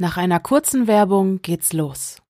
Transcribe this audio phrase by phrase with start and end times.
[0.00, 2.22] Nach einer kurzen Werbung geht's los.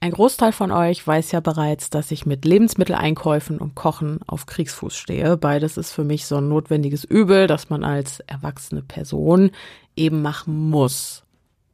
[0.00, 4.96] Ein Großteil von euch weiß ja bereits, dass ich mit Lebensmitteleinkäufen und Kochen auf Kriegsfuß
[4.96, 5.36] stehe.
[5.36, 9.50] Beides ist für mich so ein notwendiges Übel, das man als erwachsene Person
[9.96, 11.24] eben machen muss.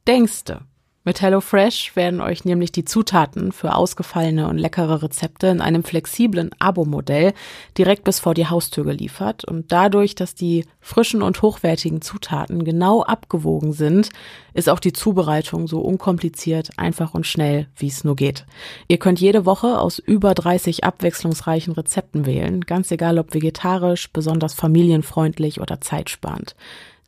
[0.05, 0.63] Denkste,
[1.03, 6.51] mit HelloFresh werden euch nämlich die Zutaten für ausgefallene und leckere Rezepte in einem flexiblen
[6.59, 7.33] Abo-Modell
[7.75, 13.01] direkt bis vor die Haustür geliefert und dadurch, dass die frischen und hochwertigen Zutaten genau
[13.01, 14.09] abgewogen sind,
[14.53, 18.45] ist auch die Zubereitung so unkompliziert, einfach und schnell, wie es nur geht.
[18.87, 24.53] Ihr könnt jede Woche aus über 30 abwechslungsreichen Rezepten wählen, ganz egal ob vegetarisch, besonders
[24.53, 26.55] familienfreundlich oder zeitsparend.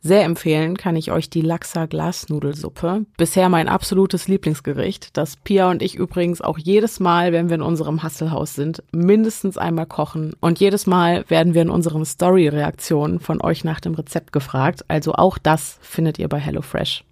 [0.06, 3.06] Sehr empfehlen kann ich euch die Lachser Glasnudelsuppe.
[3.16, 7.62] Bisher mein absolutes Lieblingsgericht, das Pia und ich übrigens auch jedes Mal, wenn wir in
[7.62, 10.34] unserem Hasselhaus sind, mindestens einmal kochen.
[10.42, 14.84] Und jedes Mal werden wir in unseren Story-Reaktionen von euch nach dem Rezept gefragt.
[14.90, 17.06] Also auch das findet ihr bei HelloFresh.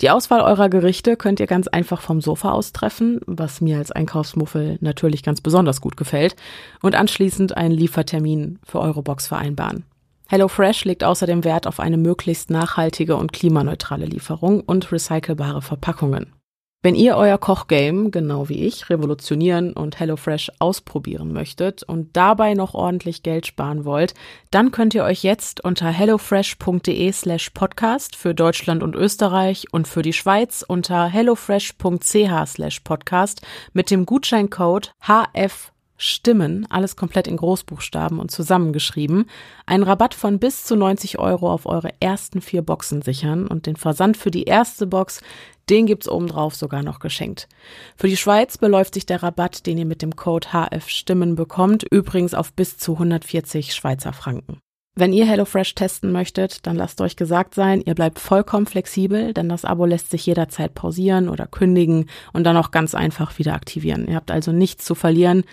[0.00, 3.92] Die Auswahl eurer Gerichte könnt ihr ganz einfach vom Sofa aus treffen, was mir als
[3.92, 6.34] Einkaufsmuffel natürlich ganz besonders gut gefällt,
[6.80, 9.84] und anschließend einen Liefertermin für eure Box vereinbaren.
[10.32, 16.32] HelloFresh legt außerdem Wert auf eine möglichst nachhaltige und klimaneutrale Lieferung und recycelbare Verpackungen.
[16.80, 22.72] Wenn ihr euer Kochgame, genau wie ich, revolutionieren und HelloFresh ausprobieren möchtet und dabei noch
[22.72, 24.14] ordentlich Geld sparen wollt,
[24.50, 30.00] dann könnt ihr euch jetzt unter hellofresh.de slash podcast für Deutschland und Österreich und für
[30.00, 33.42] die Schweiz unter hellofresh.ch slash podcast
[33.74, 35.71] mit dem Gutscheincode HF
[36.02, 39.26] Stimmen, alles komplett in Großbuchstaben und zusammengeschrieben,
[39.66, 43.76] einen Rabatt von bis zu 90 Euro auf eure ersten vier Boxen sichern und den
[43.76, 45.22] Versand für die erste Box,
[45.70, 47.48] den gibt's obendrauf sogar noch geschenkt.
[47.96, 51.84] Für die Schweiz beläuft sich der Rabatt, den ihr mit dem Code HF Stimmen bekommt,
[51.90, 54.58] übrigens auf bis zu 140 Schweizer Franken.
[54.94, 59.48] Wenn ihr HelloFresh testen möchtet, dann lasst euch gesagt sein, ihr bleibt vollkommen flexibel, denn
[59.48, 64.06] das Abo lässt sich jederzeit pausieren oder kündigen und dann auch ganz einfach wieder aktivieren.
[64.06, 65.44] Ihr habt also nichts zu verlieren.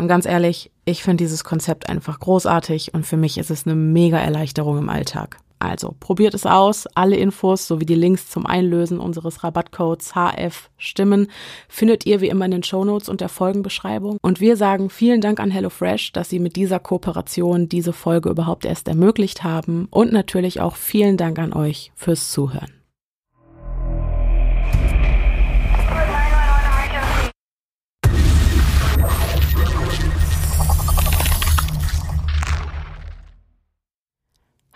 [0.00, 3.76] Und ganz ehrlich, ich finde dieses Konzept einfach großartig und für mich ist es eine
[3.76, 5.36] mega Erleichterung im Alltag.
[5.58, 6.86] Also probiert es aus.
[6.94, 11.30] Alle Infos sowie die Links zum Einlösen unseres Rabattcodes HF Stimmen
[11.68, 14.16] findet ihr wie immer in den Shownotes und der Folgenbeschreibung.
[14.22, 18.64] Und wir sagen vielen Dank an HelloFresh, dass sie mit dieser Kooperation diese Folge überhaupt
[18.64, 19.86] erst ermöglicht haben.
[19.90, 22.79] Und natürlich auch vielen Dank an euch fürs Zuhören.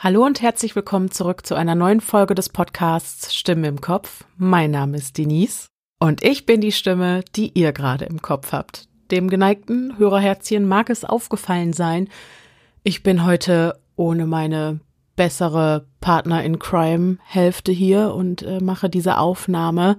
[0.05, 4.27] Hallo und herzlich willkommen zurück zu einer neuen Folge des Podcasts Stimme im Kopf.
[4.37, 8.87] Mein Name ist Denise und ich bin die Stimme, die ihr gerade im Kopf habt.
[9.11, 12.11] Dem geneigten Hörerherzchen mag es aufgefallen sein,
[12.83, 14.81] ich bin heute ohne meine
[15.17, 19.97] bessere Partner in Crime Hälfte hier und äh, mache diese Aufnahme.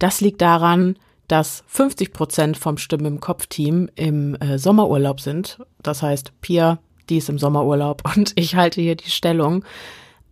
[0.00, 0.98] Das liegt daran,
[1.28, 5.60] dass 50 Prozent vom Stimme im Kopf Team im äh, Sommerurlaub sind.
[5.80, 9.64] Das heißt, Pia, die ist im Sommerurlaub und ich halte hier die Stellung.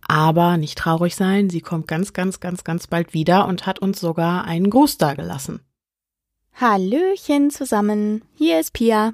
[0.05, 3.99] Aber nicht traurig sein, sie kommt ganz, ganz, ganz, ganz bald wieder und hat uns
[3.99, 5.61] sogar einen Gruß dagelassen.
[6.53, 9.13] Hallöchen zusammen, hier ist Pia.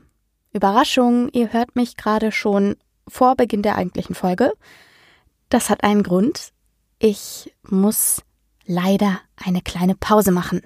[0.52, 2.76] Überraschung, ihr hört mich gerade schon
[3.08, 4.52] vor Beginn der eigentlichen Folge.
[5.50, 6.52] Das hat einen Grund.
[6.98, 8.24] Ich muss
[8.66, 10.62] leider eine kleine Pause machen.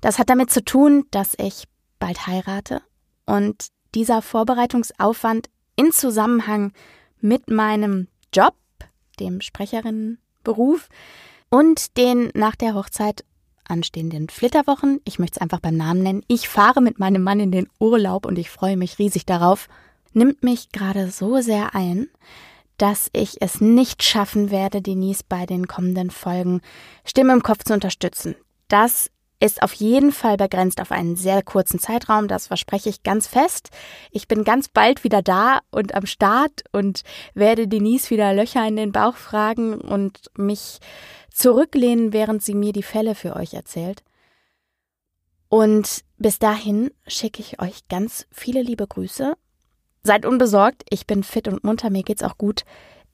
[0.00, 1.64] Das hat damit zu tun, dass ich
[1.98, 2.82] bald heirate
[3.26, 6.72] und dieser Vorbereitungsaufwand in Zusammenhang
[7.20, 8.54] mit meinem Job,
[9.20, 10.88] dem Sprecherinnenberuf
[11.50, 13.24] und den nach der Hochzeit
[13.64, 15.00] anstehenden Flitterwochen.
[15.04, 16.24] Ich möchte es einfach beim Namen nennen.
[16.28, 19.68] Ich fahre mit meinem Mann in den Urlaub und ich freue mich riesig darauf.
[20.12, 22.08] Nimmt mich gerade so sehr ein,
[22.76, 26.60] dass ich es nicht schaffen werde, Denise bei den kommenden Folgen
[27.04, 28.34] Stimme im Kopf zu unterstützen.
[28.68, 29.10] Das
[29.42, 33.70] ist auf jeden Fall begrenzt auf einen sehr kurzen Zeitraum, das verspreche ich ganz fest.
[34.12, 37.02] Ich bin ganz bald wieder da und am Start und
[37.34, 40.78] werde Denise wieder Löcher in den Bauch fragen und mich
[41.34, 44.04] zurücklehnen, während sie mir die Fälle für euch erzählt.
[45.48, 49.34] Und bis dahin schicke ich euch ganz viele liebe Grüße.
[50.04, 52.62] Seid unbesorgt, ich bin fit und munter, mir geht's auch gut.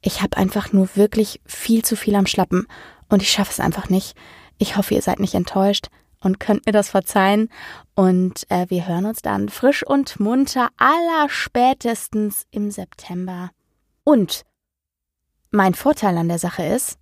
[0.03, 2.67] Ich habe einfach nur wirklich viel zu viel am Schlappen
[3.09, 4.15] und ich schaffe es einfach nicht.
[4.59, 5.89] Ich hoffe, ihr seid nicht enttäuscht
[6.21, 7.49] und könnt mir das verzeihen.
[7.95, 13.51] Und äh, wir hören uns dann frisch und munter aller spätestens im September.
[14.05, 14.45] Und
[15.51, 16.99] mein Vorteil an der Sache ist,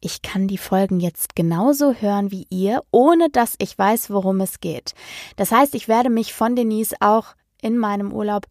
[0.00, 4.60] ich kann die Folgen jetzt genauso hören wie ihr, ohne dass ich weiß, worum es
[4.60, 4.94] geht.
[5.36, 8.46] Das heißt, ich werde mich von Denise auch in meinem Urlaub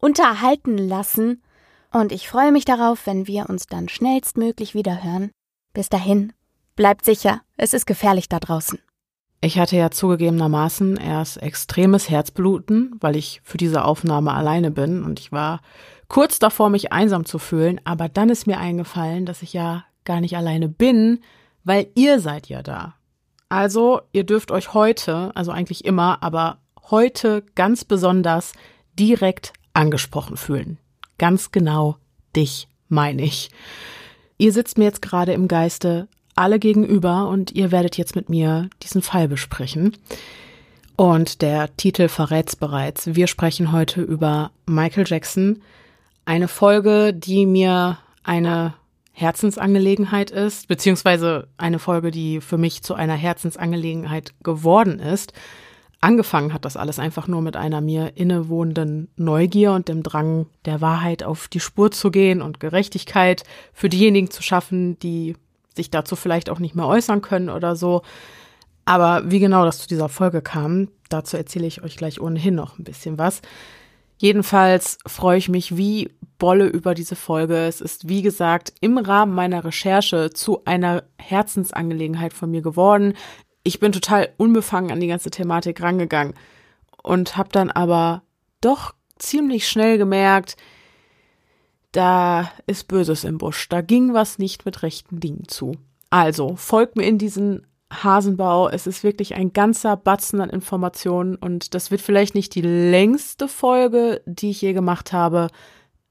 [0.00, 1.42] unterhalten lassen
[1.90, 5.32] und ich freue mich darauf, wenn wir uns dann schnellstmöglich wieder hören.
[5.72, 6.32] Bis dahin,
[6.76, 8.80] Bleibt sicher, es ist gefährlich da draußen.
[9.44, 15.20] Ich hatte ja zugegebenermaßen erst extremes Herzbluten, weil ich für diese Aufnahme alleine bin und
[15.20, 15.60] ich war
[16.08, 20.22] kurz davor, mich einsam zu fühlen, aber dann ist mir eingefallen, dass ich ja gar
[20.22, 21.20] nicht alleine bin,
[21.62, 22.94] weil ihr seid ja da.
[23.50, 26.56] Also, ihr dürft euch heute, also eigentlich immer, aber
[26.88, 28.54] heute ganz besonders
[28.98, 30.78] direkt angesprochen fühlen.
[31.18, 31.98] Ganz genau
[32.34, 33.50] dich meine ich.
[34.38, 38.68] Ihr sitzt mir jetzt gerade im Geiste alle gegenüber und ihr werdet jetzt mit mir
[38.82, 39.96] diesen Fall besprechen.
[40.96, 43.14] Und der Titel verrät's bereits.
[43.14, 45.60] Wir sprechen heute über Michael Jackson.
[46.24, 48.74] Eine Folge, die mir eine
[49.12, 55.32] Herzensangelegenheit ist, beziehungsweise eine Folge, die für mich zu einer Herzensangelegenheit geworden ist.
[56.00, 60.80] Angefangen hat das alles einfach nur mit einer mir innewohnenden Neugier und dem Drang, der
[60.80, 65.34] Wahrheit auf die Spur zu gehen und Gerechtigkeit für diejenigen zu schaffen, die
[65.74, 68.02] sich dazu vielleicht auch nicht mehr äußern können oder so.
[68.84, 72.78] Aber wie genau das zu dieser Folge kam, dazu erzähle ich euch gleich ohnehin noch
[72.78, 73.40] ein bisschen was.
[74.18, 77.66] Jedenfalls freue ich mich wie Bolle über diese Folge.
[77.66, 83.14] Es ist, wie gesagt, im Rahmen meiner Recherche zu einer Herzensangelegenheit von mir geworden.
[83.62, 86.34] Ich bin total unbefangen an die ganze Thematik rangegangen
[87.02, 88.22] und habe dann aber
[88.60, 90.56] doch ziemlich schnell gemerkt,
[91.94, 93.68] da ist Böses im Busch.
[93.68, 95.76] Da ging was nicht mit rechten Dingen zu.
[96.10, 98.68] Also, folgt mir in diesen Hasenbau.
[98.68, 103.46] Es ist wirklich ein ganzer Batzen an Informationen und das wird vielleicht nicht die längste
[103.46, 105.48] Folge, die ich je gemacht habe,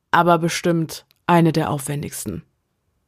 [0.09, 2.43] aber bestimmt eine der aufwendigsten.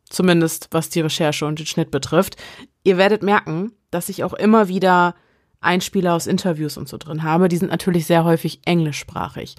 [0.10, 2.36] Zumindest was die Recherche und den Schnitt betrifft.
[2.84, 5.16] Ihr werdet merken, dass ich auch immer wieder
[5.62, 7.48] Einspieler aus Interviews und so drin habe.
[7.48, 9.56] Die sind natürlich sehr häufig englischsprachig.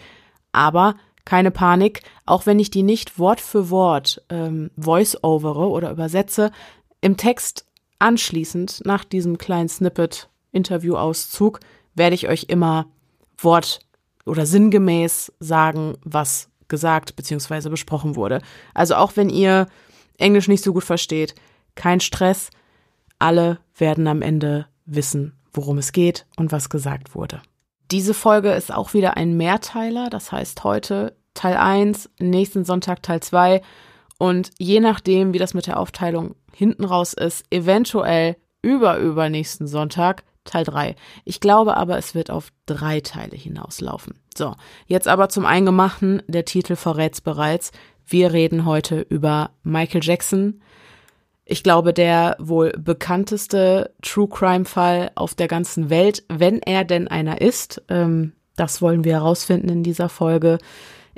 [0.53, 0.97] Aber
[1.27, 6.51] keine Panik, auch wenn ich die nicht Wort für Wort ähm, voice-overe oder übersetze,
[7.03, 7.67] im Text
[7.99, 11.61] anschließend nach diesem kleinen Snippet Interviewauszug
[11.95, 12.87] werde ich euch immer
[13.39, 13.81] Wort
[14.25, 17.69] oder sinngemäß sagen, was gesagt bzw.
[17.69, 18.41] besprochen wurde.
[18.75, 19.67] Also auch wenn ihr
[20.19, 21.35] Englisch nicht so gut versteht,
[21.75, 22.51] kein Stress,
[23.19, 27.43] alle werden am Ende wissen, worum es geht und was gesagt wurde.
[27.91, 33.21] Diese Folge ist auch wieder ein Mehrteiler, das heißt heute Teil 1, nächsten Sonntag Teil
[33.21, 33.63] 2
[34.19, 40.25] und je nachdem, wie das mit der Aufteilung hinten raus ist, eventuell über übernächsten Sonntag
[40.45, 40.97] Teil 3.
[41.25, 44.15] Ich glaube aber, es wird auf drei Teile hinauslaufen.
[44.37, 44.55] So,
[44.87, 47.73] jetzt aber zum Eingemachten, der Titel verrät's bereits.
[48.07, 50.63] Wir reden heute über Michael Jackson.
[51.45, 57.09] Ich glaube, der wohl bekannteste True Crime Fall auf der ganzen Welt, wenn er denn
[57.09, 57.83] einer ist.
[57.89, 60.59] Ähm, das wollen wir herausfinden in dieser Folge.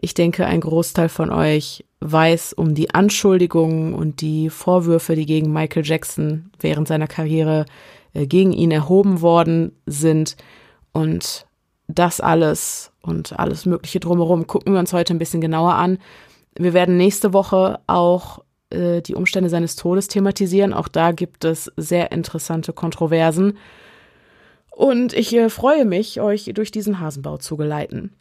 [0.00, 5.52] Ich denke, ein Großteil von euch weiß um die Anschuldigungen und die Vorwürfe, die gegen
[5.52, 7.66] Michael Jackson während seiner Karriere
[8.14, 10.36] äh, gegen ihn erhoben worden sind.
[10.92, 11.46] Und
[11.88, 15.98] das alles und alles Mögliche drumherum gucken wir uns heute ein bisschen genauer an.
[16.56, 20.74] Wir werden nächste Woche auch äh, die Umstände seines Todes thematisieren.
[20.74, 23.58] Auch da gibt es sehr interessante Kontroversen.
[24.70, 28.12] Und ich äh, freue mich, euch durch diesen Hasenbau zu geleiten.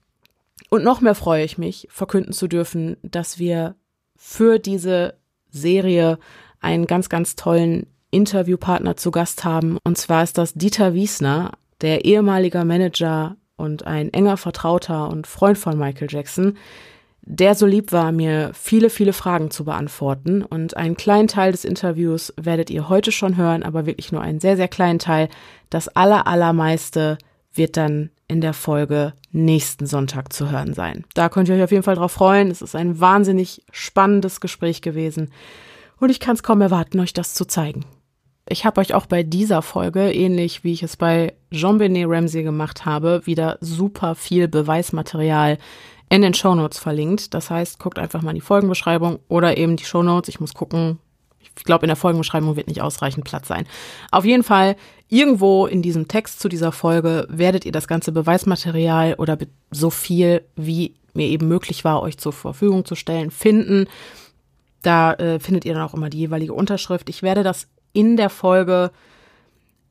[0.69, 3.75] Und noch mehr freue ich mich, verkünden zu dürfen, dass wir
[4.15, 5.15] für diese
[5.50, 6.19] Serie
[6.59, 9.77] einen ganz, ganz tollen Interviewpartner zu Gast haben.
[9.83, 11.51] Und zwar ist das Dieter Wiesner,
[11.81, 16.58] der ehemaliger Manager und ein enger Vertrauter und Freund von Michael Jackson,
[17.22, 20.43] der so lieb war, mir viele, viele Fragen zu beantworten.
[20.43, 24.39] Und einen kleinen Teil des Interviews werdet ihr heute schon hören, aber wirklich nur einen
[24.39, 25.27] sehr, sehr kleinen Teil.
[25.70, 27.17] Das aller, allermeiste
[27.53, 31.05] wird dann in der Folge nächsten Sonntag zu hören sein.
[31.13, 32.51] Da könnt ihr euch auf jeden Fall drauf freuen.
[32.51, 35.31] Es ist ein wahnsinnig spannendes Gespräch gewesen
[36.00, 37.86] und ich kann es kaum erwarten, euch das zu zeigen.
[38.50, 42.86] Ich habe euch auch bei dieser Folge, ähnlich wie ich es bei Jean-Benet Ramsey gemacht
[42.86, 45.57] habe, wieder super viel Beweismaterial
[46.10, 47.34] in den Shownotes verlinkt.
[47.34, 50.29] Das heißt, guckt einfach mal in die Folgenbeschreibung oder eben die Shownotes.
[50.29, 51.00] Ich muss gucken,
[51.56, 53.66] ich glaube, in der Folgenbeschreibung wird nicht ausreichend Platz sein.
[54.12, 54.75] Auf jeden Fall,
[55.10, 59.38] irgendwo in diesem Text zu dieser Folge werdet ihr das ganze Beweismaterial oder
[59.72, 63.88] so viel, wie mir eben möglich war, euch zur Verfügung zu stellen, finden.
[64.82, 67.10] Da äh, findet ihr dann auch immer die jeweilige Unterschrift.
[67.10, 68.92] Ich werde das in der Folge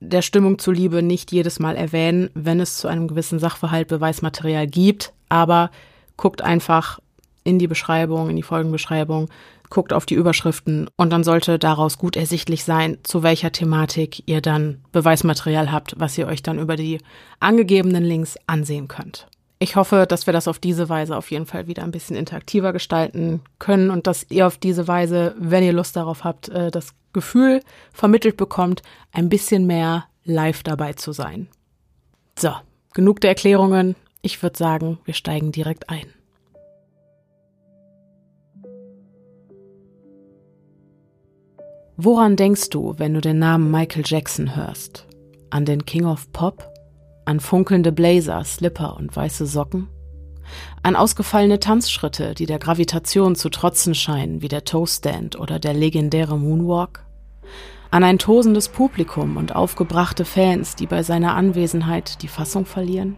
[0.01, 5.13] der Stimmung zuliebe nicht jedes Mal erwähnen, wenn es zu einem gewissen Sachverhalt Beweismaterial gibt,
[5.29, 5.71] aber
[6.17, 7.01] guckt einfach
[7.45, 9.29] in die Beschreibung, in die Folgenbeschreibung
[9.71, 14.41] guckt auf die Überschriften und dann sollte daraus gut ersichtlich sein, zu welcher Thematik ihr
[14.41, 16.99] dann Beweismaterial habt, was ihr euch dann über die
[17.41, 19.29] angegebenen Links ansehen könnt.
[19.59, 22.73] Ich hoffe, dass wir das auf diese Weise auf jeden Fall wieder ein bisschen interaktiver
[22.73, 26.93] gestalten können und dass ihr auf diese Weise, wenn ihr Lust darauf habt, äh, das
[27.15, 28.83] Gefühl vermittelt bekommt,
[29.13, 31.49] ein bisschen mehr live dabei zu sein.
[32.39, 32.53] So,
[32.93, 33.97] genug der Erklärungen.
[34.21, 36.16] Ich würde sagen, wir steigen direkt ein.
[41.99, 45.07] Woran denkst du, wenn du den Namen Michael Jackson hörst?
[45.49, 46.71] An den King of Pop?
[47.25, 49.89] An funkelnde Blazer, Slipper und weiße Socken?
[50.83, 56.39] An ausgefallene Tanzschritte, die der Gravitation zu trotzen scheinen, wie der Toaststand oder der legendäre
[56.39, 57.07] Moonwalk?
[57.91, 63.17] An ein tosendes Publikum und aufgebrachte Fans, die bei seiner Anwesenheit die Fassung verlieren?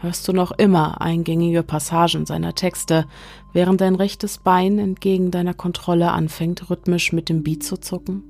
[0.00, 3.06] Hörst du noch immer eingängige Passagen seiner Texte,
[3.52, 8.22] während dein rechtes Bein entgegen deiner Kontrolle anfängt, rhythmisch mit dem Beat zu zucken?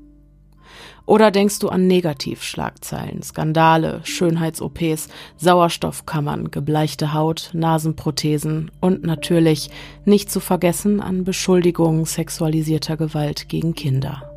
[1.06, 5.08] Oder denkst du an Negativschlagzeilen, Skandale, Schönheits-OPs,
[5.38, 9.70] Sauerstoffkammern, gebleichte Haut, Nasenprothesen und natürlich,
[10.04, 14.27] nicht zu vergessen, an Beschuldigungen sexualisierter Gewalt gegen Kinder?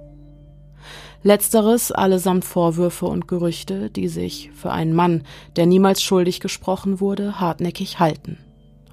[1.24, 5.24] Letzteres allesamt Vorwürfe und Gerüchte, die sich für einen Mann,
[5.56, 8.40] der niemals schuldig gesprochen wurde, hartnäckig halten.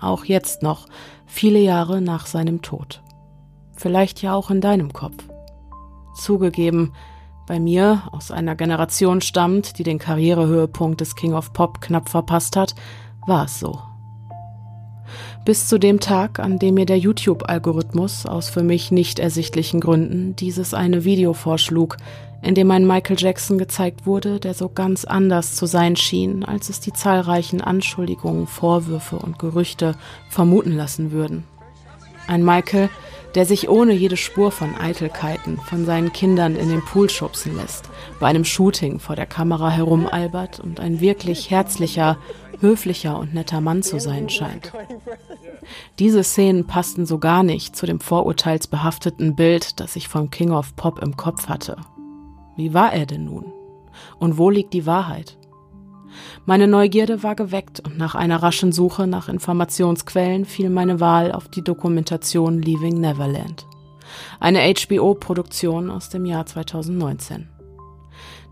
[0.01, 0.87] Auch jetzt noch,
[1.27, 3.03] viele Jahre nach seinem Tod.
[3.77, 5.25] Vielleicht ja auch in deinem Kopf.
[6.15, 6.93] Zugegeben,
[7.47, 12.57] bei mir, aus einer Generation stammt, die den Karrierehöhepunkt des King of Pop knapp verpasst
[12.57, 12.75] hat,
[13.27, 13.81] war es so.
[15.49, 20.37] Bis zu dem Tag, an dem mir der YouTube-Algorithmus aus für mich nicht ersichtlichen Gründen
[20.37, 21.97] dieses eine Video vorschlug,
[22.43, 26.69] in dem ein Michael Jackson gezeigt wurde, der so ganz anders zu sein schien, als
[26.69, 29.95] es die zahlreichen Anschuldigungen, Vorwürfe und Gerüchte
[30.29, 31.45] vermuten lassen würden.
[32.27, 32.91] Ein Michael,
[33.35, 37.89] der sich ohne jede Spur von Eitelkeiten von seinen Kindern in den Pool schubsen lässt,
[38.21, 42.19] bei einem Shooting vor der Kamera herumalbert und ein wirklich herzlicher,
[42.61, 44.73] höflicher und netter Mann zu sein scheint.
[45.99, 50.75] Diese Szenen passten so gar nicht zu dem vorurteilsbehafteten Bild, das ich vom King of
[50.77, 51.77] Pop im Kopf hatte.
[52.57, 53.53] Wie war er denn nun?
[54.19, 55.39] Und wo liegt die Wahrheit?
[56.47, 61.49] Meine Neugierde war geweckt und nach einer raschen Suche nach Informationsquellen fiel meine Wahl auf
[61.49, 63.67] die Dokumentation Leaving Neverland,
[64.41, 67.58] eine HBO-Produktion aus dem Jahr 2019.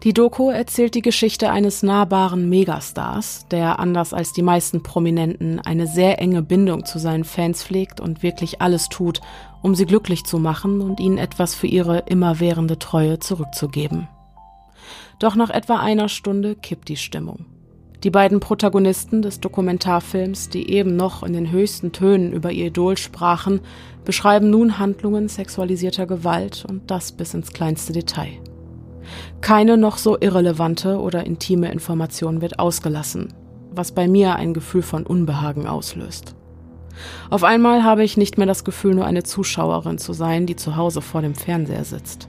[0.03, 5.87] Die Doku erzählt die Geschichte eines nahbaren Megastars, der anders als die meisten Prominenten eine
[5.87, 9.21] sehr enge Bindung zu seinen Fans pflegt und wirklich alles tut,
[9.63, 14.07] um sie glücklich zu machen und ihnen etwas für ihre immerwährende Treue zurückzugeben.
[15.19, 17.47] Doch nach etwa einer Stunde kippt die Stimmung.
[18.05, 22.99] Die beiden Protagonisten des Dokumentarfilms, die eben noch in den höchsten Tönen über ihr Idol
[22.99, 23.61] sprachen,
[24.05, 28.39] beschreiben nun Handlungen sexualisierter Gewalt und das bis ins kleinste Detail.
[29.41, 33.33] Keine noch so irrelevante oder intime Information wird ausgelassen,
[33.73, 36.35] was bei mir ein Gefühl von Unbehagen auslöst.
[37.29, 40.77] Auf einmal habe ich nicht mehr das Gefühl, nur eine Zuschauerin zu sein, die zu
[40.77, 42.29] Hause vor dem Fernseher sitzt.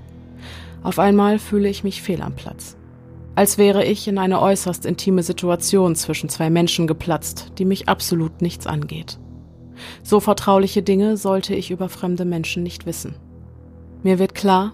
[0.83, 2.77] Auf einmal fühle ich mich fehl am Platz
[3.37, 8.41] als wäre ich in eine äußerst intime Situation zwischen zwei Menschen geplatzt, die mich absolut
[8.41, 9.19] nichts angeht.
[10.01, 13.13] So vertrauliche Dinge sollte ich über fremde Menschen nicht wissen.
[14.01, 14.73] Mir wird klar,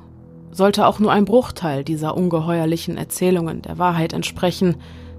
[0.53, 4.77] sollte auch nur ein Bruchteil dieser ungeheuerlichen Erzählungen der Wahrheit entsprechen,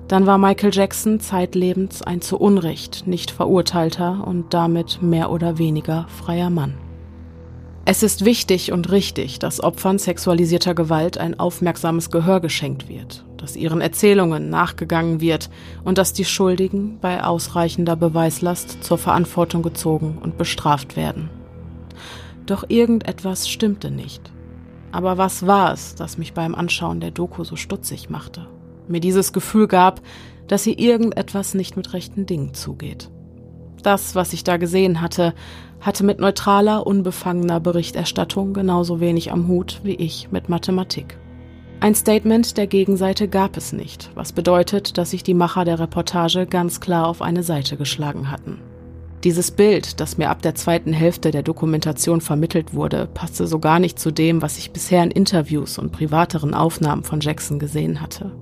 [0.09, 6.07] dann war Michael Jackson zeitlebens ein zu Unrecht nicht verurteilter und damit mehr oder weniger
[6.09, 6.75] freier Mann.
[7.87, 13.57] Es ist wichtig und richtig, dass Opfern sexualisierter Gewalt ein aufmerksames Gehör geschenkt wird, dass
[13.57, 15.51] ihren Erzählungen nachgegangen wird
[15.85, 21.29] und dass die Schuldigen bei ausreichender Beweislast zur Verantwortung gezogen und bestraft werden.
[22.47, 24.34] Doch irgendetwas stimmte nicht.
[24.95, 28.47] Aber was war es, das mich beim Anschauen der Doku so stutzig machte?
[28.87, 30.01] Mir dieses Gefühl gab,
[30.47, 33.11] dass hier irgendetwas nicht mit rechten Dingen zugeht.
[33.83, 35.35] Das, was ich da gesehen hatte,
[35.81, 41.19] hatte mit neutraler, unbefangener Berichterstattung genauso wenig am Hut wie ich mit Mathematik.
[41.81, 46.47] Ein Statement der Gegenseite gab es nicht, was bedeutet, dass sich die Macher der Reportage
[46.47, 48.61] ganz klar auf eine Seite geschlagen hatten.
[49.25, 53.79] Dieses Bild, das mir ab der zweiten Hälfte der Dokumentation vermittelt wurde, passte so gar
[53.79, 58.33] nicht zu dem, was ich bisher in Interviews und privateren Aufnahmen von Jackson gesehen hatte.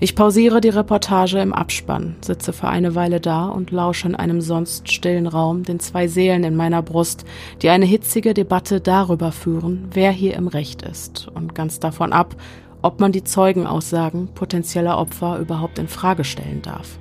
[0.00, 4.40] Ich pausiere die Reportage im Abspann, sitze für eine Weile da und lausche in einem
[4.40, 7.26] sonst stillen Raum den zwei Seelen in meiner Brust,
[7.60, 12.34] die eine hitzige Debatte darüber führen, wer hier im Recht ist und ganz davon ab,
[12.80, 16.98] ob man die Zeugenaussagen potenzieller Opfer überhaupt in Frage stellen darf.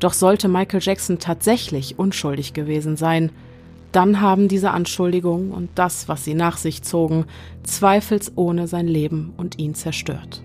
[0.00, 3.30] Doch sollte Michael Jackson tatsächlich unschuldig gewesen sein,
[3.92, 7.24] dann haben diese Anschuldigungen und das, was sie nach sich zogen,
[7.62, 10.42] zweifelsohne sein Leben und ihn zerstört.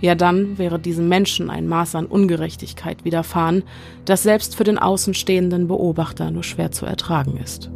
[0.00, 3.64] Ja, dann wäre diesem Menschen ein Maß an Ungerechtigkeit widerfahren,
[4.04, 7.70] das selbst für den außenstehenden Beobachter nur schwer zu ertragen ist.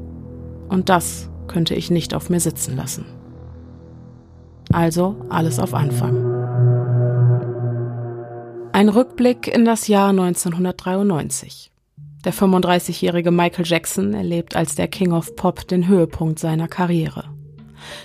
[0.69, 3.07] Und das könnte ich nicht auf mir sitzen lassen.
[4.73, 6.30] Also alles auf Anfang.
[8.73, 11.73] Ein Rückblick in das Jahr 1993.
[12.25, 17.25] Der 35-jährige Michael Jackson erlebt als der King of Pop den Höhepunkt seiner Karriere.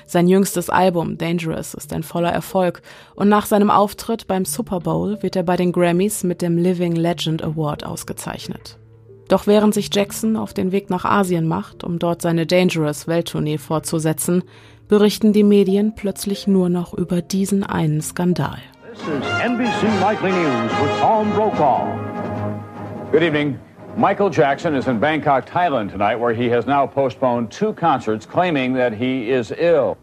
[0.08, 2.82] Sein jüngstes Album Dangerous ist ein voller Erfolg
[3.16, 6.96] und nach seinem Auftritt beim Super Bowl wird er bei den Grammys mit dem Living
[6.96, 8.80] Legend Award ausgezeichnet.
[9.28, 13.60] Doch während sich Jackson auf den Weg nach Asien macht, um dort seine Dangerous Welttournee
[13.60, 14.44] fortzusetzen,
[14.88, 18.60] berichten die Medien plötzlich nur noch über diesen einen Skandal.
[18.96, 23.12] This is NBC Nightly News with Tom Brokaw.
[23.12, 23.60] Good evening.
[23.98, 28.72] Michael Jackson is in Bangkok, Thailand tonight, where he has now postponed two concerts claiming
[28.76, 29.98] that he is ill.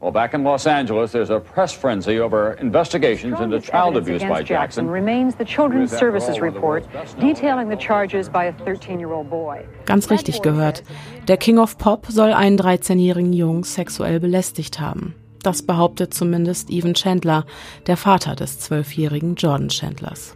[0.00, 4.42] Well, back in Los Angeles, there's a press frenzy over investigations into child abuse by
[4.42, 4.46] Jackson.
[4.46, 6.86] Jackson remains the Children's Services report
[7.18, 9.64] detailing the charges by a 13-year-old boy.
[9.86, 10.82] Ganz richtig gehört.
[11.26, 15.14] Der King of Pop soll einen 13-jährigen Jungen sexuell belästigt haben.
[15.44, 17.44] Das behauptet zumindest Evan Chandler,
[17.86, 20.34] der Vater des 12-jährigen Jordan Chandlers.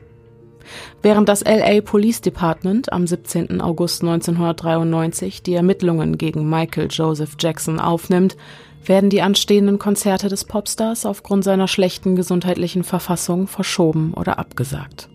[1.00, 3.62] Während das LA Police Department am 17.
[3.62, 8.36] August 1993 die Ermittlungen gegen Michael Joseph Jackson aufnimmt,
[8.84, 15.08] werden die anstehenden Konzerte des Popstars aufgrund seiner schlechten gesundheitlichen Verfassung verschoben oder abgesagt.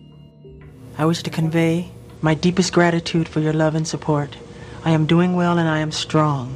[0.98, 1.84] I wish to convey
[2.20, 4.30] my deepest gratitude for your love and support.
[4.84, 6.48] I am doing well and I am strong.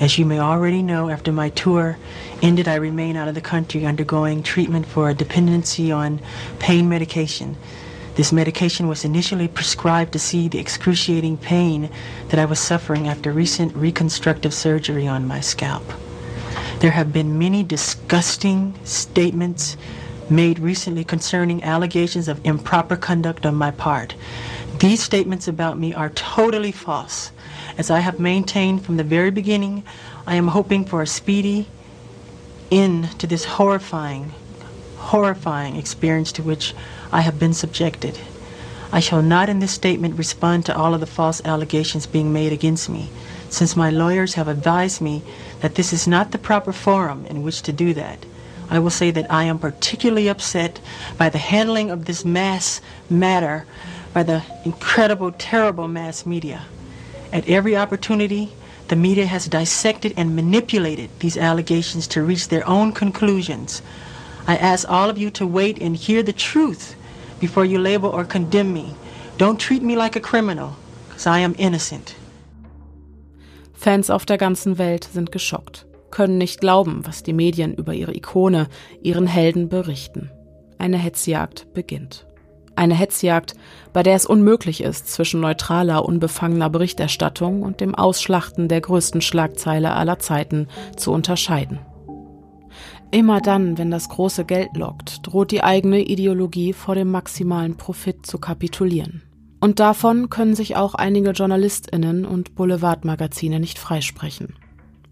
[0.00, 1.98] As you may already know, after my tour
[2.40, 6.20] ended, I remain out of the country undergoing treatment for a dependency on
[6.60, 7.56] pain medication.
[8.14, 11.90] This medication was initially prescribed to see the excruciating pain
[12.28, 15.82] that I was suffering after recent reconstructive surgery on my scalp.
[16.78, 19.76] There have been many disgusting statements
[20.30, 24.14] made recently concerning allegations of improper conduct on my part.
[24.78, 27.32] These statements about me are totally false.
[27.78, 29.84] As I have maintained from the very beginning,
[30.26, 31.68] I am hoping for a speedy
[32.72, 34.32] end to this horrifying,
[34.96, 36.74] horrifying experience to which
[37.12, 38.18] I have been subjected.
[38.90, 42.52] I shall not in this statement respond to all of the false allegations being made
[42.52, 43.10] against me,
[43.48, 45.22] since my lawyers have advised me
[45.60, 48.26] that this is not the proper forum in which to do that.
[48.68, 50.80] I will say that I am particularly upset
[51.16, 53.66] by the handling of this mass matter
[54.12, 56.64] by the incredible, terrible mass media.
[57.32, 58.50] At every opportunity,
[58.88, 63.82] the media has dissected and manipulated these allegations to reach their own conclusions.
[64.46, 66.96] I ask all of you to wait and hear the truth
[67.38, 68.94] before you label or condemn me.
[69.36, 70.76] Don't treat me like a criminal,
[71.08, 72.14] because I am innocent.
[73.74, 78.14] Fans auf der ganzen Welt sind geschockt, können nicht glauben, was die Medien über ihre
[78.14, 78.68] Ikone,
[79.02, 80.30] ihren Helden berichten.
[80.78, 82.26] Eine Hetzjagd beginnt.
[82.78, 83.54] Eine Hetzjagd,
[83.92, 89.94] bei der es unmöglich ist, zwischen neutraler, unbefangener Berichterstattung und dem Ausschlachten der größten Schlagzeile
[89.94, 91.80] aller Zeiten zu unterscheiden.
[93.10, 98.24] Immer dann, wenn das große Geld lockt, droht die eigene Ideologie vor dem maximalen Profit
[98.24, 99.22] zu kapitulieren.
[99.58, 104.54] Und davon können sich auch einige Journalistinnen und Boulevardmagazine nicht freisprechen.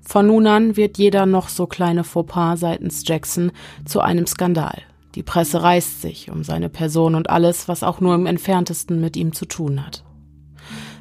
[0.02, 3.50] Von nun an wird jeder noch so kleine Fauxpas seitens Jackson
[3.84, 4.82] zu einem Skandal.
[5.16, 9.16] Die Presse reißt sich um seine Person und alles, was auch nur im entferntesten mit
[9.16, 10.04] ihm zu tun hat.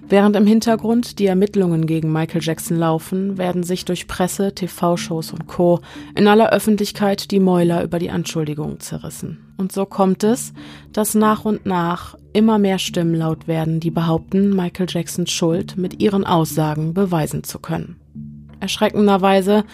[0.08, 5.48] Während im Hintergrund die Ermittlungen gegen Michael Jackson laufen, werden sich durch Presse, TV-Shows und
[5.48, 5.82] Co.
[6.16, 9.54] in aller Öffentlichkeit die Mäuler über die Anschuldigungen zerrissen.
[9.58, 10.54] Und so kommt es,
[10.94, 16.02] dass nach und nach immer mehr Stimmen laut werden, die behaupten, Michael Jacksons Schuld mit
[16.02, 17.98] ihren Aussagen beweisen zu können.
[18.62, 19.66] Erschreckenderweise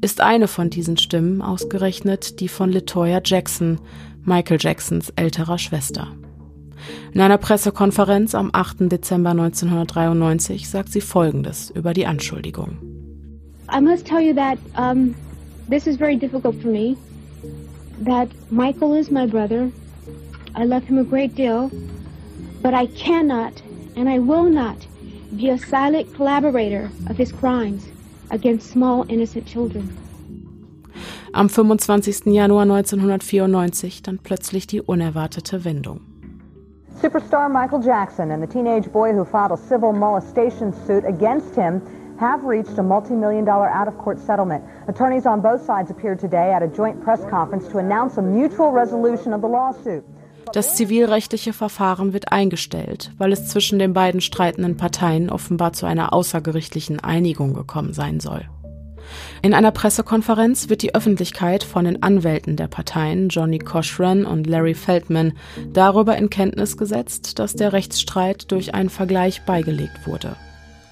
[0.00, 3.80] ist eine von diesen Stimmen ausgerechnet die von Latoya Jackson,
[4.24, 6.08] Michael Jacksons älterer Schwester.
[7.12, 8.90] In einer Pressekonferenz am 8.
[8.92, 12.78] Dezember 1993 sagt sie Folgendes über die Anschuldigung.
[13.70, 15.14] I must tell you that um,
[15.68, 16.96] this is very difficult for me.
[18.04, 19.70] That Michael is my brother.
[20.54, 21.70] I love him a great deal,
[22.62, 23.60] but I cannot
[23.96, 24.76] and I will not
[25.36, 27.84] be a silent collaborator of his crimes
[28.30, 29.96] against small innocent children.
[31.32, 32.26] Am 25.
[32.26, 36.00] Januar 1994 dann plötzlich die unerwartete Wendung.
[37.00, 41.80] Superstar Michael Jackson and the teenage boy who filed a civil molestation suit against him
[42.18, 44.64] have reached a multi-million dollar out-of-court settlement.
[44.88, 48.72] Attorneys on both sides appeared today at a joint press conference to announce a mutual
[48.72, 50.04] resolution of the lawsuit.
[50.52, 56.12] Das zivilrechtliche Verfahren wird eingestellt, weil es zwischen den beiden streitenden Parteien offenbar zu einer
[56.12, 58.48] außergerichtlichen Einigung gekommen sein soll.
[59.42, 64.74] In einer Pressekonferenz wird die Öffentlichkeit von den Anwälten der Parteien Johnny Cochran und Larry
[64.74, 65.32] Feldman
[65.72, 70.36] darüber in Kenntnis gesetzt, dass der Rechtsstreit durch einen Vergleich beigelegt wurde.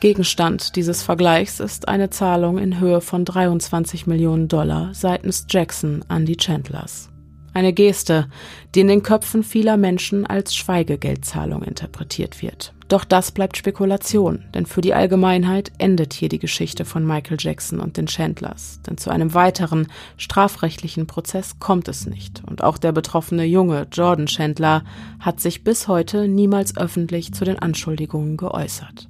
[0.01, 6.27] Gegenstand dieses Vergleichs ist eine Zahlung in Höhe von 23 Millionen Dollar seitens Jackson an
[6.27, 7.09] die Chandlers.
[7.57, 8.29] Eine Geste,
[8.75, 12.75] die in den Köpfen vieler Menschen als Schweigegeldzahlung interpretiert wird.
[12.89, 17.81] Doch das bleibt Spekulation, denn für die Allgemeinheit endet hier die Geschichte von Michael Jackson
[17.81, 18.83] und den Chandlers.
[18.87, 19.87] Denn zu einem weiteren
[20.19, 22.43] strafrechtlichen Prozess kommt es nicht.
[22.47, 24.85] Und auch der betroffene Junge Jordan Chandler
[25.19, 29.09] hat sich bis heute niemals öffentlich zu den Anschuldigungen geäußert.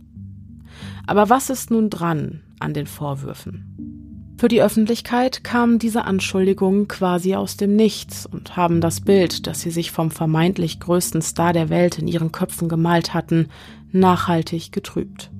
[1.08, 3.95] Aber was ist nun dran an den Vorwürfen?
[4.38, 9.62] Für die Öffentlichkeit kamen diese Anschuldigungen quasi aus dem Nichts und haben das Bild, das
[9.62, 13.48] sie sich vom vermeintlich größten Star der Welt in ihren Köpfen gemalt hatten,
[13.92, 15.30] nachhaltig getrübt.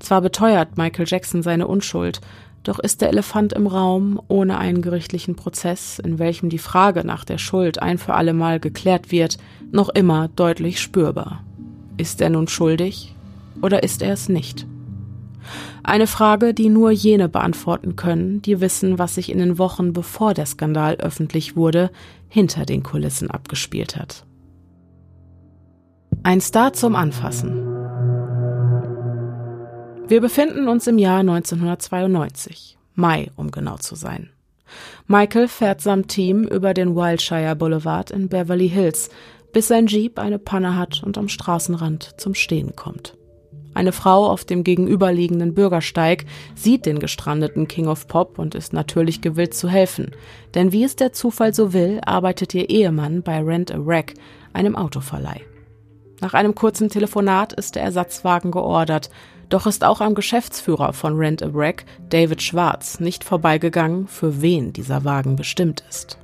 [0.00, 2.20] Zwar beteuert Michael Jackson seine Unschuld,
[2.64, 7.24] doch ist der Elefant im Raum ohne einen gerichtlichen Prozess, in welchem die Frage nach
[7.24, 9.38] der Schuld ein für alle Mal geklärt wird,
[9.70, 11.44] noch immer deutlich spürbar.
[11.96, 13.14] Ist er nun schuldig
[13.60, 14.66] oder ist er es nicht?
[15.82, 20.34] Eine Frage, die nur jene beantworten können, die wissen, was sich in den Wochen bevor
[20.34, 21.90] der Skandal öffentlich wurde,
[22.28, 24.24] hinter den Kulissen abgespielt hat.
[26.22, 27.56] Ein Star zum Anfassen.
[30.08, 34.30] Wir befinden uns im Jahr 1992, Mai, um genau zu sein.
[35.06, 39.10] Michael fährt samt Team über den Wildshire Boulevard in Beverly Hills,
[39.52, 43.16] bis sein Jeep eine Panne hat und am Straßenrand zum Stehen kommt.
[43.74, 49.20] Eine Frau auf dem gegenüberliegenden Bürgersteig sieht den gestrandeten King of Pop und ist natürlich
[49.22, 50.10] gewillt zu helfen.
[50.54, 54.14] Denn wie es der Zufall so will, arbeitet ihr Ehemann bei Rent a Wreck,
[54.52, 55.40] einem Autoverleih.
[56.20, 59.10] Nach einem kurzen Telefonat ist der Ersatzwagen geordert,
[59.48, 64.72] doch ist auch am Geschäftsführer von Rent a Wreck, David Schwarz, nicht vorbeigegangen, für wen
[64.72, 66.18] dieser Wagen bestimmt ist.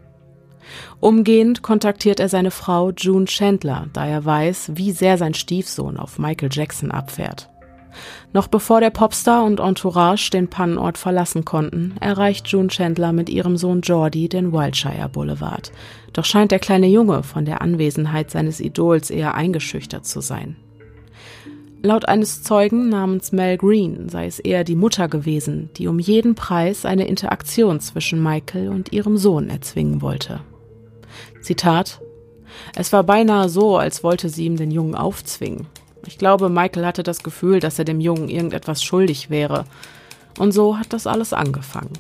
[1.00, 6.18] Umgehend kontaktiert er seine Frau June Chandler, da er weiß, wie sehr sein Stiefsohn auf
[6.18, 7.48] Michael Jackson abfährt.
[8.32, 13.56] Noch bevor der Popstar und Entourage den Pannenort verlassen konnten, erreicht June Chandler mit ihrem
[13.56, 15.72] Sohn Jordi den Wildshire Boulevard.
[16.12, 20.56] Doch scheint der kleine Junge von der Anwesenheit seines Idols eher eingeschüchtert zu sein.
[21.80, 26.34] Laut eines Zeugen namens Mel Green sei es eher die Mutter gewesen, die um jeden
[26.34, 30.40] Preis eine Interaktion zwischen Michael und ihrem Sohn erzwingen wollte.
[31.48, 32.02] Zitat
[32.74, 35.66] Es war beinahe so, als wollte sie ihm den Jungen aufzwingen.
[36.06, 39.64] Ich glaube, Michael hatte das Gefühl, dass er dem Jungen irgendetwas schuldig wäre.
[40.38, 41.94] Und so hat das alles angefangen.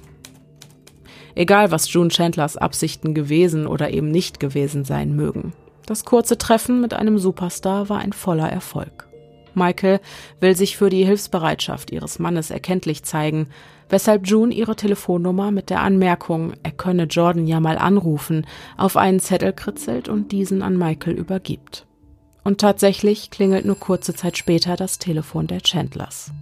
[1.34, 5.54] Egal, was June Chandlers Absichten gewesen oder eben nicht gewesen sein mögen.
[5.86, 9.08] Das kurze Treffen mit einem Superstar war ein voller Erfolg.
[9.54, 10.00] Michael
[10.40, 13.48] will sich für die Hilfsbereitschaft ihres Mannes erkenntlich zeigen,
[13.88, 18.46] weshalb June ihre Telefonnummer mit der Anmerkung, er könne Jordan ja mal anrufen,
[18.76, 21.86] auf einen Zettel kritzelt und diesen an Michael übergibt.
[22.44, 26.32] Und tatsächlich klingelt nur kurze Zeit später das Telefon der Chandlers.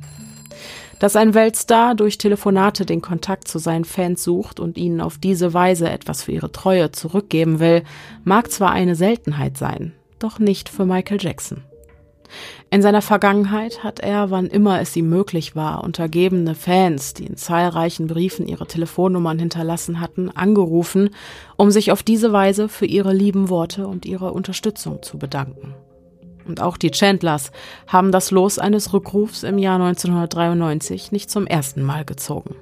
[0.98, 5.52] Dass ein Weltstar durch Telefonate den Kontakt zu seinen Fans sucht und ihnen auf diese
[5.52, 7.82] Weise etwas für ihre Treue zurückgeben will,
[8.24, 11.62] mag zwar eine Seltenheit sein, doch nicht für Michael Jackson.
[12.70, 17.36] In seiner Vergangenheit hat er, wann immer es ihm möglich war, untergebene Fans, die in
[17.36, 21.10] zahlreichen Briefen ihre Telefonnummern hinterlassen hatten, angerufen,
[21.56, 25.74] um sich auf diese Weise für ihre lieben Worte und ihre Unterstützung zu bedanken.
[26.46, 27.50] Und auch die Chandlers
[27.86, 32.54] haben das Los eines Rückrufs im Jahr 1993 nicht zum ersten Mal gezogen.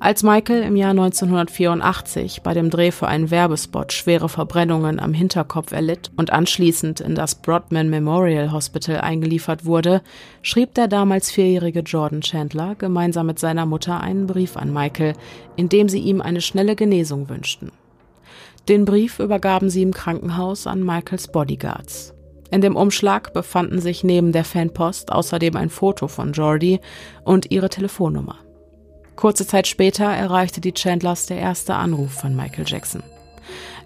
[0.00, 5.72] Als Michael im Jahr 1984 bei dem Dreh für einen Werbespot schwere Verbrennungen am Hinterkopf
[5.72, 10.02] erlitt und anschließend in das Broadman Memorial Hospital eingeliefert wurde,
[10.42, 15.14] schrieb der damals vierjährige Jordan Chandler gemeinsam mit seiner Mutter einen Brief an Michael,
[15.56, 17.70] in dem sie ihm eine schnelle Genesung wünschten.
[18.68, 22.14] Den Brief übergaben sie im Krankenhaus an Michaels Bodyguards.
[22.50, 26.80] In dem Umschlag befanden sich neben der Fanpost außerdem ein Foto von Jordi
[27.24, 28.38] und ihre Telefonnummer.
[29.16, 33.02] Kurze Zeit später erreichte die Chandlers der erste Anruf von Michael Jackson.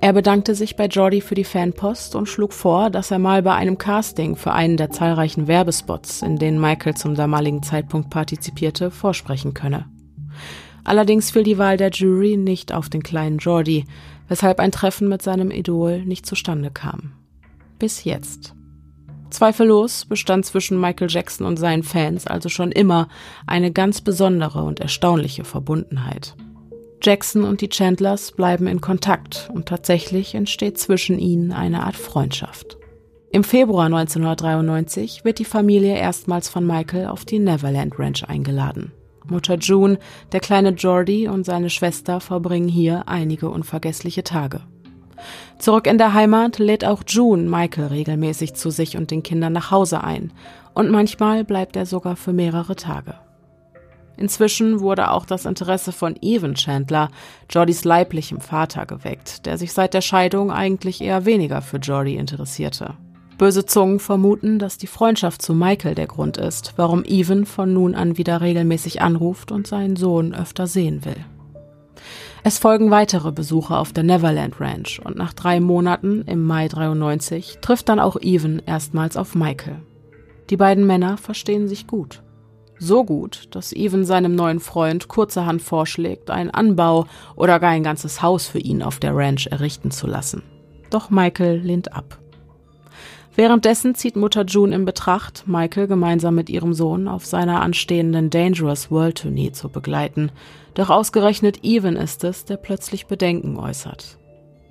[0.01, 3.55] Er bedankte sich bei Jordi für die Fanpost und schlug vor, dass er mal bei
[3.55, 9.55] einem Casting für einen der zahlreichen Werbespots, in denen Michael zum damaligen Zeitpunkt partizipierte, vorsprechen
[9.55, 9.87] könne.
[10.85, 13.85] Allerdings fiel die Wahl der Jury nicht auf den kleinen Jordi,
[14.29, 17.13] weshalb ein Treffen mit seinem Idol nicht zustande kam.
[17.79, 18.55] Bis jetzt.
[19.31, 23.09] Zweifellos bestand zwischen Michael Jackson und seinen Fans also schon immer
[23.47, 26.35] eine ganz besondere und erstaunliche Verbundenheit.
[27.03, 32.77] Jackson und die Chandlers bleiben in Kontakt und tatsächlich entsteht zwischen ihnen eine Art Freundschaft.
[33.31, 38.93] Im Februar 1993 wird die Familie erstmals von Michael auf die Neverland Ranch eingeladen.
[39.27, 39.99] Mutter June,
[40.33, 44.63] der kleine Jordi und seine Schwester verbringen hier einige unvergessliche Tage.
[45.59, 49.71] Zurück in der Heimat lädt auch June Michael regelmäßig zu sich und den Kindern nach
[49.71, 50.33] Hause ein.
[50.75, 53.15] Und manchmal bleibt er sogar für mehrere Tage.
[54.17, 57.09] Inzwischen wurde auch das Interesse von Evan Chandler,
[57.49, 62.95] Jordys leiblichem Vater, geweckt, der sich seit der Scheidung eigentlich eher weniger für Jordy interessierte.
[63.39, 67.95] Böse Zungen vermuten, dass die Freundschaft zu Michael der Grund ist, warum Evan von nun
[67.95, 71.25] an wieder regelmäßig anruft und seinen Sohn öfter sehen will.
[72.45, 77.59] Es folgen weitere Besuche auf der Neverland Ranch und nach drei Monaten, im Mai 93,
[77.61, 79.83] trifft dann auch Evan erstmals auf Michael.
[80.51, 82.23] Die beiden Männer verstehen sich gut.
[82.79, 88.23] So gut, dass Evan seinem neuen Freund kurzerhand vorschlägt, einen Anbau oder gar ein ganzes
[88.23, 90.43] Haus für ihn auf der Ranch errichten zu lassen.
[90.91, 92.19] Doch Michael lehnt ab.
[93.35, 98.91] Währenddessen zieht Mutter June in Betracht, Michael gemeinsam mit ihrem Sohn auf seiner anstehenden Dangerous
[98.91, 100.33] World Tournee zu begleiten.
[100.79, 104.17] Doch ausgerechnet Evan ist es, der plötzlich Bedenken äußert.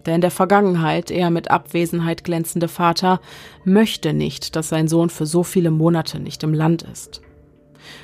[0.06, 3.20] Der in der Vergangenheit eher mit Abwesenheit glänzende Vater
[3.66, 7.20] möchte nicht, dass sein Sohn für so viele Monate nicht im Land ist.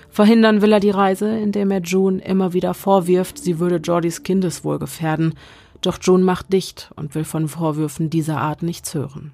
[0.09, 4.79] Verhindern will er die Reise, indem er June immer wieder vorwirft, sie würde Jordys Kindeswohl
[4.79, 5.35] gefährden,
[5.79, 9.31] doch June macht dicht und will von Vorwürfen dieser Art nichts hören.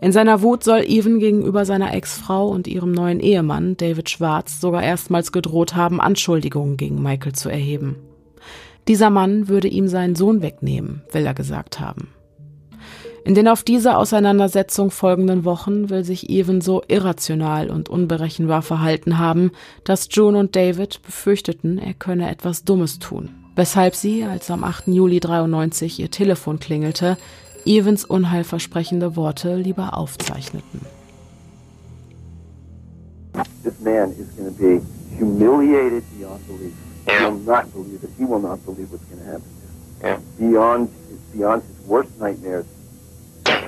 [0.00, 4.82] In seiner Wut soll Even gegenüber seiner Ex-Frau und ihrem neuen Ehemann, David Schwarz, sogar
[4.82, 7.96] erstmals gedroht haben, Anschuldigungen gegen Michael zu erheben.
[8.88, 12.08] Dieser Mann würde ihm seinen Sohn wegnehmen, will er gesagt haben.
[13.24, 19.18] In den auf diese Auseinandersetzung folgenden Wochen will sich Even so irrational und unberechenbar verhalten
[19.18, 19.50] haben,
[19.82, 23.30] dass June und David befürchteten, er könne etwas Dummes tun.
[23.56, 24.86] Weshalb sie, als am 8.
[24.88, 27.16] Juli 93 ihr Telefon klingelte,
[27.66, 30.80] Evans unheilversprechende Worte lieber aufzeichneten.
[33.64, 34.80] This man is going to be
[35.16, 36.72] humiliated beyond belief.
[37.06, 37.18] Yeah.
[37.18, 38.10] He will not believe it.
[38.16, 40.22] He will not believe what's going to happen to him.
[40.38, 40.48] Yeah.
[40.48, 40.88] Beyond,
[41.32, 42.66] beyond his worst nightmares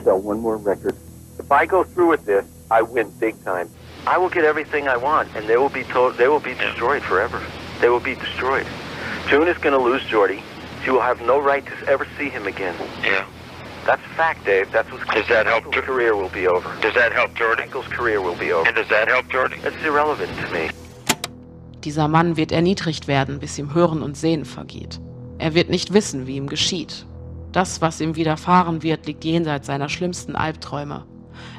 [0.04, 0.94] sell one more record.
[1.38, 3.68] If I go through with this, I win big time.
[4.06, 7.02] I will get everything I want, and they will be told they will be destroyed
[7.02, 7.42] forever.
[7.80, 8.66] They will be destroyed.
[9.28, 10.42] June is going to lose Jordy.
[10.84, 12.74] She will have no right to ever see him again.
[13.02, 13.26] Yeah.
[13.88, 14.70] That's a fact, Dave.
[14.70, 15.64] That's what's Does that help?
[15.64, 16.68] Michael's career will be over.
[16.83, 17.62] Does that help Jordy?
[17.62, 18.68] Michael's career will be over.
[18.68, 19.57] And does that help Jordy?
[19.64, 20.68] It's irrelevant to me.
[21.85, 25.01] Dieser Mann wird erniedrigt werden, bis ihm Hören und Sehen vergeht.
[25.38, 27.07] Er wird nicht wissen, wie ihm geschieht.
[27.53, 31.07] Das, was ihm widerfahren wird, liegt jenseits seiner schlimmsten Albträume.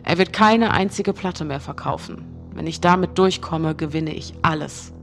[0.04, 2.26] Er wird keine einzige Platte mehr verkaufen.
[2.54, 4.94] Wenn ich damit durchkomme, gewinne ich alles.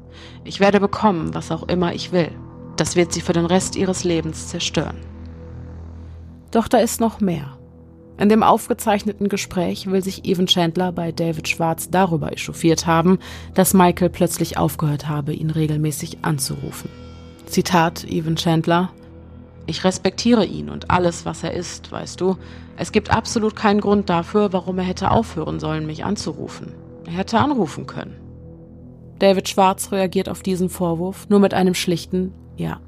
[0.45, 2.31] Ich werde bekommen, was auch immer ich will.
[2.77, 5.16] Das wird sie für den Rest ihres Lebens zerstören.
[6.57, 7.59] Doch da ist noch mehr.
[8.17, 13.19] In dem aufgezeichneten Gespräch will sich Evan Chandler bei David Schwarz darüber echauffiert haben,
[13.53, 16.89] dass Michael plötzlich aufgehört habe, ihn regelmäßig anzurufen.
[17.45, 18.89] Zitat Evan Chandler
[19.67, 22.39] ich respektiere ihn und alles, was er ist, weißt du.
[22.79, 26.73] Es gibt absolut keinen Grund dafür, warum er hätte aufhören sollen, mich anzurufen.
[27.05, 28.17] Er hätte anrufen können.
[29.19, 32.81] David Schwarz reagiert auf diesen Vorwurf nur mit einem schlichten Ja.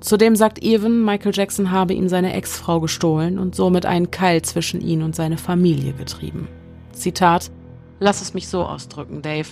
[0.00, 4.80] Zudem sagt Evan, Michael Jackson habe ihm seine Ex-Frau gestohlen und somit einen Keil zwischen
[4.80, 6.48] ihn und seine Familie getrieben.
[6.92, 7.50] Zitat
[8.02, 9.48] Lass es mich so ausdrücken, Dave.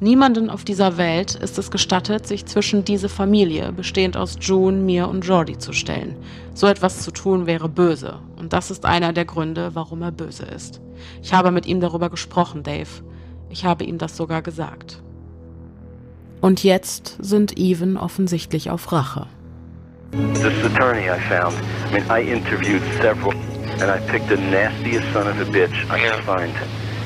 [0.00, 5.06] Niemanden auf dieser Welt ist es gestattet, sich zwischen diese Familie, bestehend aus June, mir
[5.06, 6.16] und Jordi, zu stellen.
[6.52, 8.18] So etwas zu tun wäre böse.
[8.36, 10.80] Und das ist einer der Gründe, warum er böse ist.
[11.22, 12.88] Ich habe mit ihm darüber gesprochen, Dave.
[13.48, 15.00] Ich habe ihm das sogar gesagt.
[16.40, 19.28] Und jetzt sind Even offensichtlich auf Rache.
[20.12, 25.26] This attorney I found, I mean, I interviewed several, and I picked the nastiest son
[25.26, 26.52] of a bitch I could find.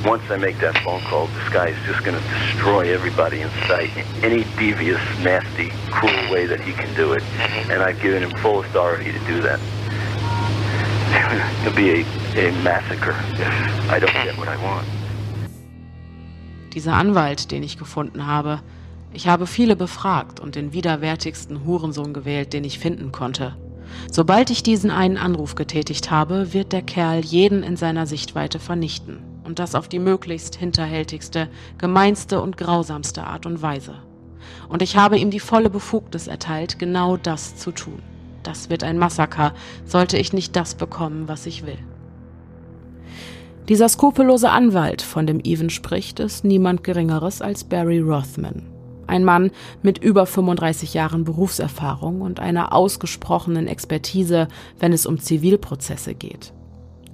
[0.05, 3.51] Once I make that phone call, this guy is just going to destroy everybody in
[3.69, 3.97] sight.
[3.97, 7.23] in Any devious, nasty, cruel way that he can do it.
[7.23, 7.71] Mm-hmm.
[7.71, 9.61] And I've given him full authority to do that.
[11.65, 14.87] It'll be a, a massacre if I don't get what I want.
[16.75, 18.63] Dieser Anwalt, den ich gefunden habe,
[19.17, 23.57] ich habe viele befragt und den widerwärtigsten Hurensohn gewählt, den ich finden konnte.
[24.13, 29.21] Sobald ich diesen einen Anruf getätigt habe, wird der Kerl jeden in seiner Sichtweite vernichten
[29.45, 31.49] und das auf die möglichst hinterhältigste,
[31.79, 33.95] gemeinste und grausamste Art und Weise.
[34.69, 38.03] Und ich habe ihm die volle Befugnis erteilt, genau das zu tun.
[38.43, 39.55] Das wird ein Massaker,
[39.87, 41.79] sollte ich nicht das bekommen, was ich will.
[43.71, 48.76] Dieser skrupellose Anwalt, von dem Even spricht, ist niemand Geringeres als Barry Rothman.
[49.07, 49.51] Ein Mann
[49.83, 56.53] mit über 35 Jahren Berufserfahrung und einer ausgesprochenen Expertise, wenn es um Zivilprozesse geht.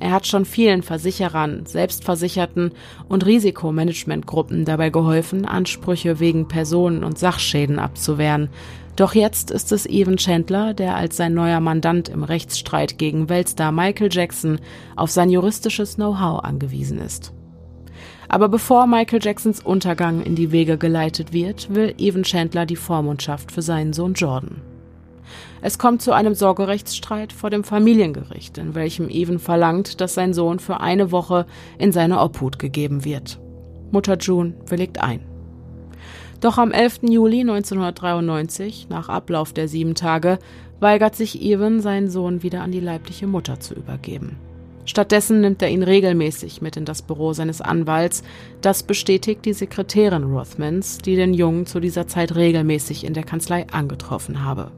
[0.03, 2.73] Er hat schon vielen Versicherern, Selbstversicherten
[3.09, 8.49] und Risikomanagementgruppen dabei geholfen, Ansprüche wegen Personen- und Sachschäden abzuwehren.
[8.97, 13.71] Doch jetzt ist es Evan Chandler, der als sein neuer Mandant im Rechtsstreit gegen Weltstar
[13.71, 14.59] Michael Jackson
[14.97, 17.33] auf sein juristisches Know-how angewiesen ist.
[18.33, 23.53] Aber bevor Michael Jacksons Untergang in die Wege geleitet wird, will Evan Chandler die Vormundschaft
[23.53, 24.63] für seinen Sohn Jordan.
[25.61, 30.61] Es kommt zu einem Sorgerechtsstreit vor dem Familiengericht, in welchem Evan verlangt, dass sein Sohn
[30.61, 31.45] für eine Woche
[31.77, 33.39] in seine Obhut gegeben wird.
[33.91, 35.21] Mutter June willigt ein.
[36.41, 37.01] Doch am 11.
[37.11, 40.39] Juli 1993, nach Ablauf der sieben Tage,
[40.81, 44.39] weigert sich Evan, seinen Sohn wieder an die leibliche Mutter zu übergeben.
[44.85, 48.23] Stattdessen nimmt er ihn regelmäßig mit in das Büro seines Anwalts.
[48.61, 53.67] Das bestätigt die Sekretärin Rothmans, die den Jungen zu dieser Zeit regelmäßig in der Kanzlei
[53.69, 54.73] angetroffen habe.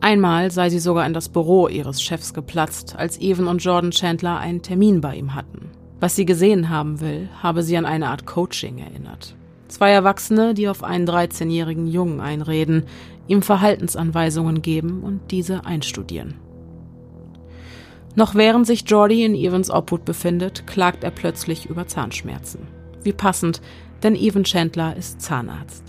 [0.00, 4.38] Einmal sei sie sogar in das Büro ihres Chefs geplatzt, als Evan und Jordan Chandler
[4.38, 5.70] einen Termin bei ihm hatten.
[6.00, 9.36] Was sie gesehen haben will, habe sie an eine Art Coaching erinnert.
[9.68, 12.84] Zwei Erwachsene, die auf einen 13-jährigen Jungen einreden,
[13.28, 16.34] ihm Verhaltensanweisungen geben und diese einstudieren.
[18.20, 22.68] Noch während sich Jordi in Evans Obhut befindet, klagt er plötzlich über Zahnschmerzen.
[23.02, 23.62] Wie passend,
[24.02, 25.82] denn Evan Chandler ist Zahnarzt.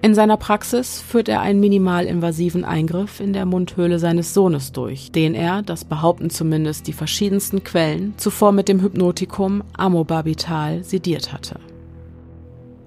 [0.00, 5.34] In seiner Praxis führt er einen minimalinvasiven Eingriff in der Mundhöhle seines Sohnes durch, den
[5.34, 11.58] er, das behaupten zumindest die verschiedensten Quellen, zuvor mit dem Hypnotikum Amobarbital sediert hatte.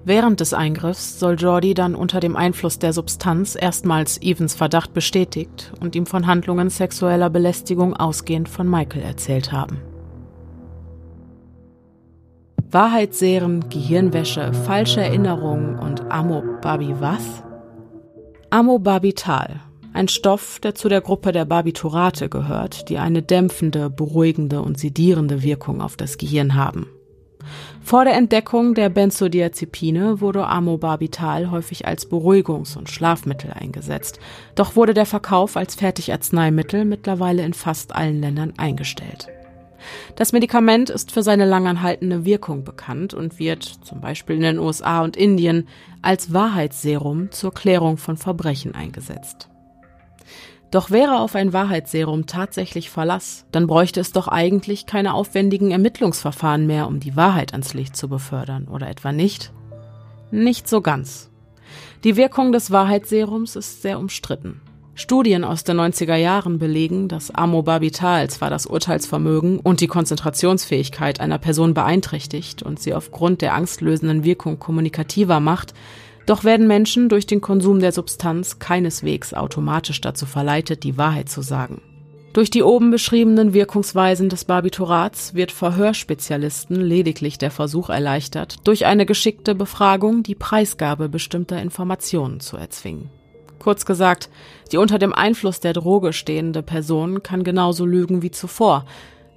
[0.08, 5.70] Während des Eingriffs soll Jordi dann unter dem Einfluss der Substanz erstmals Evans Verdacht bestätigt
[5.82, 9.82] und ihm von Handlungen sexueller Belästigung ausgehend von Michael erzählt haben.
[12.70, 17.44] Wahrheitsserien, Gehirnwäsche, falsche Erinnerungen und Amobabi was?
[18.48, 19.60] Amobarbital,
[19.92, 25.42] ein Stoff, der zu der Gruppe der Barbiturate gehört, die eine dämpfende, beruhigende und sedierende
[25.42, 26.86] Wirkung auf das Gehirn haben.
[27.88, 34.20] Vor der Entdeckung der Benzodiazepine wurde Amobarbital häufig als Beruhigungs- und Schlafmittel eingesetzt,
[34.54, 39.28] doch wurde der Verkauf als Fertigarzneimittel mittlerweile in fast allen Ländern eingestellt.
[40.16, 45.00] Das Medikament ist für seine langanhaltende Wirkung bekannt und wird, zum Beispiel in den USA
[45.00, 45.66] und Indien,
[46.02, 49.48] als Wahrheitsserum zur Klärung von Verbrechen eingesetzt.
[50.70, 56.66] Doch wäre auf ein Wahrheitsserum tatsächlich Verlass, dann bräuchte es doch eigentlich keine aufwendigen Ermittlungsverfahren
[56.66, 59.52] mehr, um die Wahrheit ans Licht zu befördern, oder etwa nicht?
[60.30, 61.30] Nicht so ganz.
[62.04, 64.60] Die Wirkung des Wahrheitsserums ist sehr umstritten.
[64.94, 71.38] Studien aus den 90er Jahren belegen, dass Amobarbital zwar das Urteilsvermögen und die Konzentrationsfähigkeit einer
[71.38, 75.72] Person beeinträchtigt und sie aufgrund der angstlösenden Wirkung kommunikativer macht,
[76.28, 81.40] doch werden Menschen durch den Konsum der Substanz keineswegs automatisch dazu verleitet, die Wahrheit zu
[81.40, 81.80] sagen.
[82.34, 89.06] Durch die oben beschriebenen Wirkungsweisen des Barbiturats wird Verhörspezialisten lediglich der Versuch erleichtert, durch eine
[89.06, 93.08] geschickte Befragung die Preisgabe bestimmter Informationen zu erzwingen.
[93.58, 94.28] Kurz gesagt,
[94.70, 98.84] die unter dem Einfluss der Droge stehende Person kann genauso lügen wie zuvor.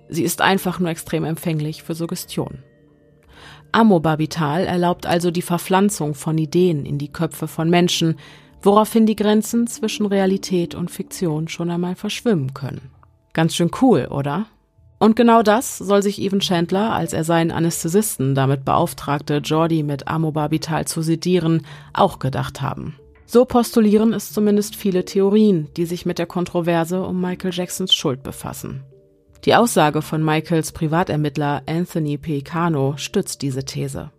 [0.09, 2.59] Sie ist einfach nur extrem empfänglich für Suggestion.
[3.71, 8.17] Amobarbital erlaubt also die Verpflanzung von Ideen in die Köpfe von Menschen,
[8.61, 12.91] woraufhin die Grenzen zwischen Realität und Fiktion schon einmal verschwimmen können.
[13.33, 14.45] Ganz schön cool, oder?
[14.99, 20.07] Und genau das soll sich Evan Chandler, als er seinen Anästhesisten damit beauftragte, Jordi mit
[20.07, 22.95] Amobarbital zu sedieren, auch gedacht haben.
[23.25, 28.21] So postulieren es zumindest viele Theorien, die sich mit der Kontroverse um Michael Jacksons Schuld
[28.21, 28.83] befassen.
[29.45, 32.41] Die Aussage von Michaels Privatermittler Anthony P.
[32.41, 34.11] Cano stützt diese These.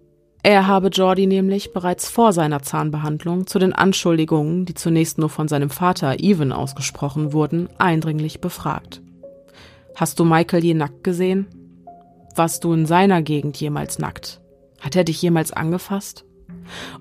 [0.42, 5.46] Er habe Jordi nämlich bereits vor seiner Zahnbehandlung zu den Anschuldigungen, die zunächst nur von
[5.46, 9.00] seinem Vater Evan ausgesprochen wurden, eindringlich befragt.
[9.94, 11.46] Hast du Michael je nackt gesehen?
[12.34, 14.40] Warst du in seiner Gegend jemals nackt?
[14.80, 16.24] Hat er dich jemals angefasst?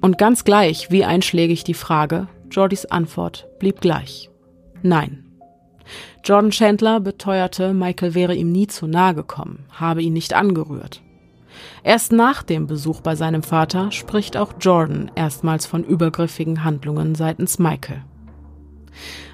[0.02, 4.30] Und ganz gleich, wie einschlägig die Frage, Jordys Antwort blieb gleich.
[4.84, 5.31] Nein.
[6.24, 11.02] Jordan Chandler beteuerte, Michael wäre ihm nie zu nahe gekommen, habe ihn nicht angerührt.
[11.84, 17.60] Erst nach dem Besuch bei seinem Vater spricht auch Jordan erstmals von übergriffigen Handlungen seitens
[17.60, 18.04] Michael.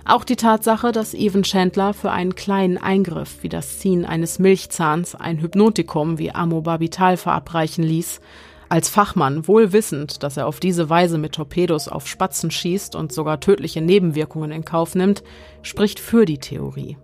[0.06, 5.16] Auch die Tatsache, dass Evan Chandler für einen kleinen Eingriff wie das Ziehen eines Milchzahns
[5.16, 8.22] ein Hypnotikum wie Amobarbital verabreichen ließ,
[8.70, 13.12] als Fachmann, wohl wissend, dass er auf diese Weise mit Torpedos auf Spatzen schießt und
[13.12, 15.24] sogar tödliche Nebenwirkungen in Kauf nimmt,
[15.62, 16.98] spricht für die Theorie.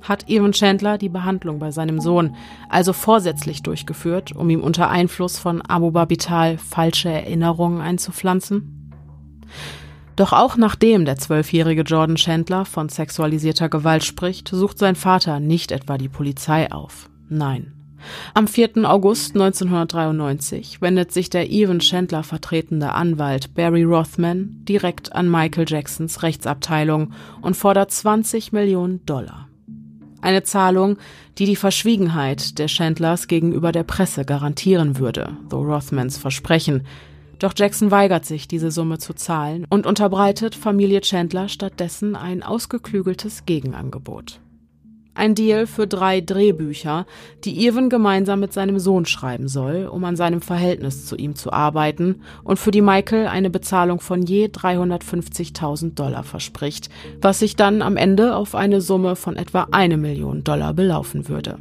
[0.00, 2.36] Hat Evan Chandler die Behandlung bei seinem Sohn
[2.68, 8.92] also vorsätzlich durchgeführt, um ihm unter Einfluss von Amobarbital falsche Erinnerungen einzupflanzen?
[10.14, 15.72] Doch auch nachdem der zwölfjährige Jordan Chandler von sexualisierter Gewalt spricht, sucht sein Vater nicht
[15.72, 17.10] etwa die Polizei auf.
[17.28, 17.75] Nein,
[18.34, 18.84] Am 4.
[18.84, 26.22] August 1993 wendet sich der Evan Chandler vertretende Anwalt Barry Rothman direkt an Michael Jacksons
[26.22, 29.48] Rechtsabteilung und fordert 20 Millionen Dollar.
[30.20, 30.96] Eine Zahlung,
[31.38, 36.86] die die Verschwiegenheit der Chandlers gegenüber der Presse garantieren würde, so Rothmans Versprechen.
[37.38, 43.44] Doch Jackson weigert sich, diese Summe zu zahlen und unterbreitet Familie Chandler stattdessen ein ausgeklügeltes
[43.44, 44.40] Gegenangebot.
[45.16, 47.06] Ein Deal für drei Drehbücher,
[47.44, 51.52] die Irwin gemeinsam mit seinem Sohn schreiben soll, um an seinem Verhältnis zu ihm zu
[51.52, 56.90] arbeiten und für die Michael eine Bezahlung von je 350.000 Dollar verspricht,
[57.22, 61.58] was sich dann am Ende auf eine Summe von etwa eine Million Dollar belaufen würde.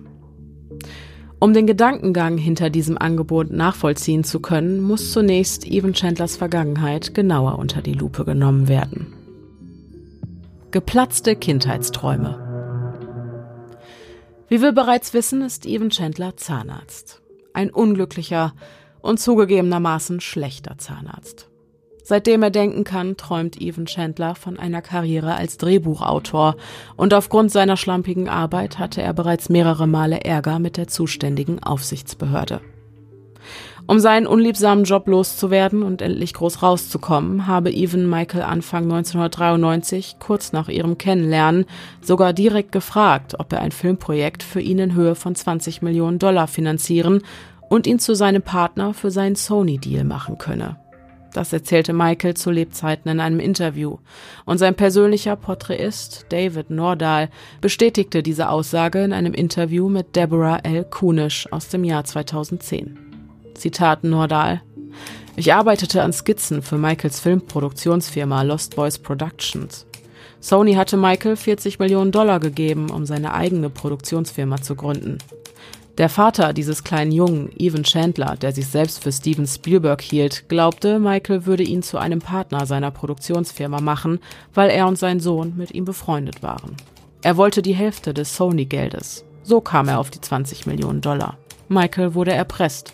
[1.39, 7.57] Um den Gedankengang hinter diesem Angebot nachvollziehen zu können, muss zunächst Evan Chandlers Vergangenheit genauer
[7.57, 9.13] unter die Lupe genommen werden.
[10.71, 12.44] Geplatzte Kindheitsträume
[14.47, 17.21] wie wir bereits wissen, ist Evan Chandler Zahnarzt.
[17.53, 18.53] Ein unglücklicher
[19.01, 21.49] und zugegebenermaßen schlechter Zahnarzt.
[22.03, 26.55] Seitdem er denken kann, träumt Evan Chandler von einer Karriere als Drehbuchautor
[26.95, 32.61] und aufgrund seiner schlampigen Arbeit hatte er bereits mehrere Male Ärger mit der zuständigen Aufsichtsbehörde.
[33.87, 40.53] Um seinen unliebsamen Job loszuwerden und endlich groß rauszukommen, habe Evan Michael Anfang 1993, kurz
[40.53, 41.65] nach ihrem Kennenlernen,
[42.01, 46.47] sogar direkt gefragt, ob er ein Filmprojekt für ihn in Höhe von 20 Millionen Dollar
[46.47, 47.21] finanzieren
[47.69, 50.77] und ihn zu seinem Partner für seinen Sony-Deal machen könne.
[51.35, 53.97] Das erzählte Michael zu Lebzeiten in einem Interview.
[54.45, 57.29] Und sein persönlicher Porträtist, David Nordahl,
[57.61, 60.85] bestätigte diese Aussage in einem Interview mit Deborah L.
[60.85, 63.04] Kunisch aus dem Jahr 2010.
[63.55, 64.61] Zitat Nordahl.
[65.35, 69.85] Ich arbeitete an Skizzen für Michaels Filmproduktionsfirma Lost Boys Productions.
[70.39, 75.17] Sony hatte Michael 40 Millionen Dollar gegeben, um seine eigene Produktionsfirma zu gründen.
[75.97, 80.99] Der Vater dieses kleinen Jungen, Evan Chandler, der sich selbst für Steven Spielberg hielt, glaubte,
[80.99, 84.19] Michael würde ihn zu einem Partner seiner Produktionsfirma machen,
[84.53, 86.75] weil er und sein Sohn mit ihm befreundet waren.
[87.21, 89.25] Er wollte die Hälfte des Sony-Geldes.
[89.43, 91.37] So kam er auf die 20 Millionen Dollar.
[91.69, 92.93] Michael wurde erpresst.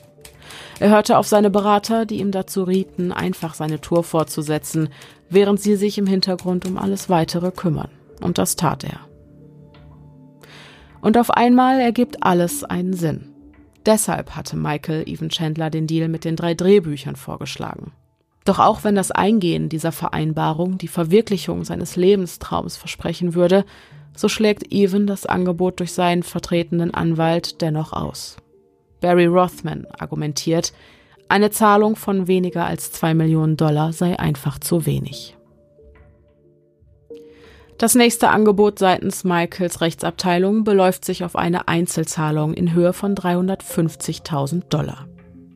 [0.80, 4.90] Er hörte auf seine Berater, die ihm dazu rieten, einfach seine Tour fortzusetzen,
[5.30, 7.90] während sie sich im Hintergrund um alles Weitere kümmern.
[8.22, 9.00] Und das tat er.
[11.02, 13.34] Und auf einmal ergibt alles einen Sinn.
[13.86, 17.92] Deshalb hatte Michael Evan Chandler den Deal mit den drei Drehbüchern vorgeschlagen.
[18.46, 23.66] Doch auch wenn das Eingehen dieser Vereinbarung die Verwirklichung seines Lebenstraums versprechen würde,
[24.16, 28.38] so schlägt Evan das Angebot durch seinen vertretenden Anwalt dennoch aus.
[29.02, 30.74] Barry Rothman argumentiert,
[31.28, 35.38] eine Zahlung von weniger als zwei Millionen Dollar sei einfach zu wenig.
[37.78, 44.70] Das nächste Angebot seitens Michaels Rechtsabteilung beläuft sich auf eine Einzelzahlung in Höhe von 350.000
[44.70, 45.08] Dollar.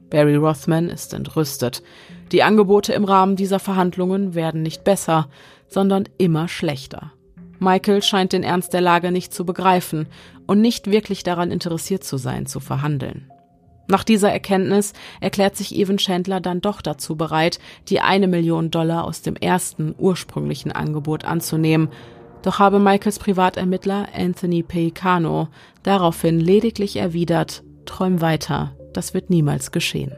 [0.10, 1.84] Barry Rothman ist entrüstet.
[2.32, 5.28] Die Angebote im Rahmen dieser Verhandlungen werden nicht besser,
[5.68, 7.12] sondern immer schlechter.
[7.60, 10.08] Michael scheint den Ernst der Lage nicht zu begreifen
[10.48, 13.30] und nicht wirklich daran interessiert zu sein, zu verhandeln.
[13.88, 19.04] Nach dieser Erkenntnis erklärt sich Evan Chandler dann doch dazu bereit, die eine Million Dollar
[19.04, 21.90] aus dem ersten ursprünglichen Angebot anzunehmen.
[22.42, 25.50] Doch habe Michaels Privatermittler Anthony Peicano
[25.84, 30.14] daraufhin lediglich erwidert, träum weiter, das wird niemals geschehen.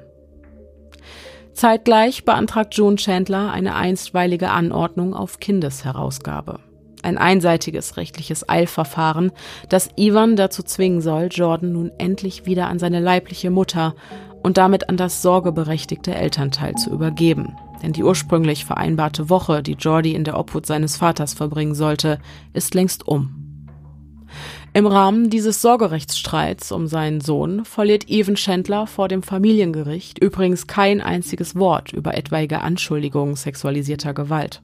[1.53, 6.59] Zeitgleich beantragt June Chandler eine einstweilige Anordnung auf Kindesherausgabe
[7.07, 9.31] ein einseitiges rechtliches Eilverfahren,
[9.69, 13.95] das Ivan dazu zwingen soll, Jordan nun endlich wieder an seine leibliche Mutter
[14.43, 17.55] und damit an das sorgeberechtigte Elternteil zu übergeben.
[17.81, 22.19] Denn die ursprünglich vereinbarte Woche, die Jordi in der Obhut seines Vaters verbringen sollte,
[22.53, 23.47] ist längst um.
[24.73, 31.01] Im Rahmen dieses Sorgerechtsstreits um seinen Sohn verliert Evan Chandler vor dem Familiengericht übrigens kein
[31.01, 34.61] einziges Wort über etwaige Anschuldigungen sexualisierter Gewalt.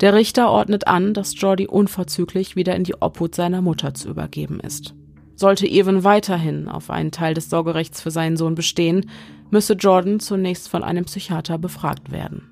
[0.00, 4.60] Der Richter ordnet an, dass Jordi unverzüglich wieder in die Obhut seiner Mutter zu übergeben
[4.60, 4.94] ist.
[5.34, 9.08] Sollte Evan weiterhin auf einen Teil des Sorgerechts für seinen Sohn bestehen,
[9.50, 12.42] müsse Jordan zunächst von einem Psychiater befragt werden.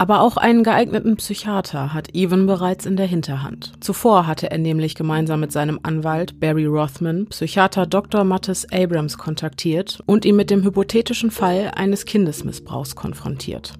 [0.00, 3.72] Aber auch einen geeigneten Psychiater hat Evan bereits in der Hinterhand.
[3.80, 8.24] Zuvor hatte er nämlich gemeinsam mit seinem Anwalt Barry Rothman Psychiater Dr.
[8.24, 13.74] Mattis Abrams kontaktiert und ihn mit dem hypothetischen Fall eines Kindesmissbrauchs konfrontiert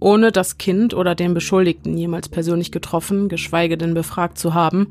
[0.00, 4.88] ohne das Kind oder den Beschuldigten jemals persönlich getroffen, geschweige denn befragt zu haben,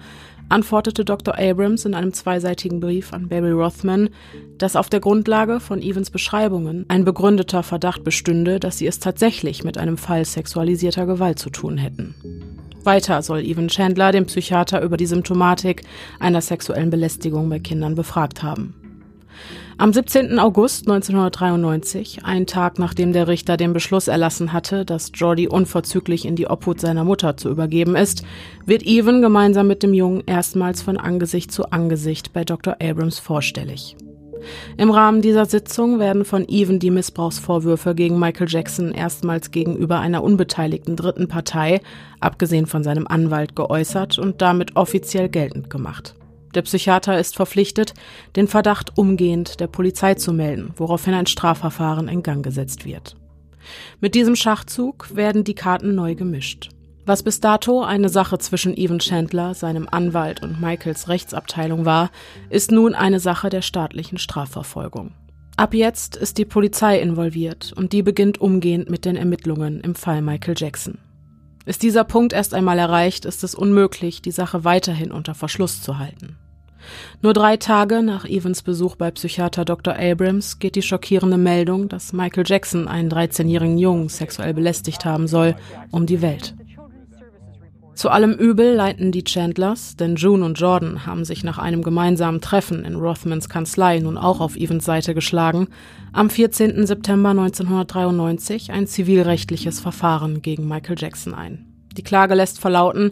[0.49, 1.37] antwortete Dr.
[1.37, 4.09] Abrams in einem zweiseitigen Brief an Barry Rothman,
[4.57, 9.63] dass auf der Grundlage von Evans Beschreibungen ein begründeter Verdacht bestünde, dass sie es tatsächlich
[9.63, 12.15] mit einem Fall sexualisierter Gewalt zu tun hätten.
[12.83, 15.83] Weiter soll Evan Chandler den Psychiater über die Symptomatik
[16.19, 18.84] einer sexuellen Belästigung bei Kindern befragt haben.
[19.77, 20.39] Am 17.
[20.39, 26.37] August 1993, einen Tag nachdem der Richter den Beschluss erlassen hatte, dass Jordi unverzüglich in
[26.37, 28.23] die Obhut seiner Mutter zu übergeben ist,
[28.65, 32.77] wird Evan gemeinsam mit dem Jungen erstmals von Angesicht zu Angesicht bei Dr.
[32.81, 33.97] Abrams vorstellig.
[34.77, 40.23] Im Rahmen dieser Sitzung werden von Even die Missbrauchsvorwürfe gegen Michael Jackson erstmals gegenüber einer
[40.23, 41.81] unbeteiligten dritten Partei,
[42.21, 46.15] abgesehen von seinem Anwalt, geäußert und damit offiziell geltend gemacht.
[46.55, 47.93] Der Psychiater ist verpflichtet,
[48.37, 53.17] den Verdacht umgehend der Polizei zu melden, woraufhin ein Strafverfahren in Gang gesetzt wird.
[53.99, 56.69] Mit diesem Schachzug werden die Karten neu gemischt.
[57.05, 62.09] Was bis dato eine Sache zwischen Evan Chandler, seinem Anwalt und Michaels Rechtsabteilung war,
[62.49, 65.11] ist nun eine Sache der staatlichen Strafverfolgung.
[65.57, 70.21] Ab jetzt ist die Polizei involviert und die beginnt umgehend mit den Ermittlungen im Fall
[70.21, 70.97] Michael Jackson.
[71.65, 75.97] Ist dieser Punkt erst einmal erreicht, ist es unmöglich, die Sache weiterhin unter Verschluss zu
[75.97, 76.37] halten.
[77.21, 79.95] Nur drei Tage nach Evans Besuch bei Psychiater Dr.
[79.97, 85.55] Abrams geht die schockierende Meldung, dass Michael Jackson einen 13-jährigen Jungen sexuell belästigt haben soll,
[85.91, 86.55] um die Welt.
[87.95, 92.41] Zu allem Übel leiten die Chandlers, denn June und Jordan haben sich nach einem gemeinsamen
[92.41, 95.69] Treffen in Rothmans Kanzlei nun auch auf Evans Seite geschlagen,
[96.11, 96.85] am 14.
[96.85, 101.67] September 1993 ein zivilrechtliches Verfahren gegen Michael Jackson ein.
[101.95, 103.11] Die Klage lässt verlauten,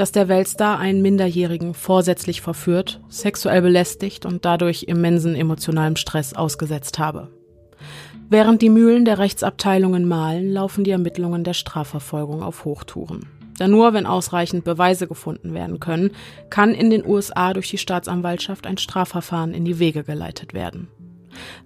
[0.00, 6.98] dass der Weltstar einen Minderjährigen vorsätzlich verführt, sexuell belästigt und dadurch immensen emotionalen Stress ausgesetzt
[6.98, 7.28] habe.
[8.30, 13.26] Während die Mühlen der Rechtsabteilungen mahlen, laufen die Ermittlungen der Strafverfolgung auf Hochtouren.
[13.58, 16.12] Da nur, wenn ausreichend Beweise gefunden werden können,
[16.48, 20.88] kann in den USA durch die Staatsanwaltschaft ein Strafverfahren in die Wege geleitet werden.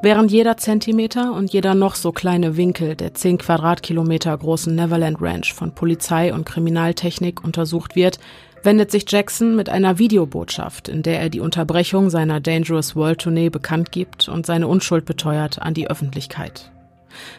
[0.03, 5.53] Während jeder Zentimeter und jeder noch so kleine Winkel der 10 Quadratkilometer großen Neverland Ranch
[5.53, 8.19] von Polizei und Kriminaltechnik untersucht wird,
[8.63, 13.51] wendet sich Jackson mit einer Videobotschaft, in der er die Unterbrechung seiner Dangerous World Tournee
[13.51, 16.71] bekannt gibt und seine Unschuld beteuert, an die Öffentlichkeit.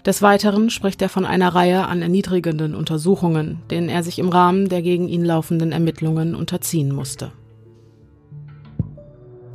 [0.06, 4.70] Des Weiteren spricht er von einer Reihe an erniedrigenden Untersuchungen, denen er sich im Rahmen
[4.70, 7.32] der gegen ihn laufenden Ermittlungen unterziehen musste.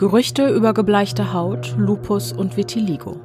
[0.00, 3.20] Gerüchte über gebleichte Haut, Lupus und Vitiligo.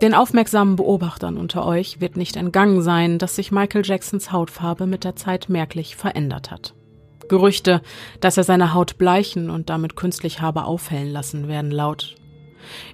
[0.00, 5.04] Den aufmerksamen Beobachtern unter euch wird nicht entgangen sein, dass sich Michael Jacksons Hautfarbe mit
[5.04, 6.72] der Zeit merklich verändert hat.
[7.28, 7.82] Gerüchte,
[8.20, 12.14] dass er seine Haut bleichen und damit künstlich habe aufhellen lassen, werden laut.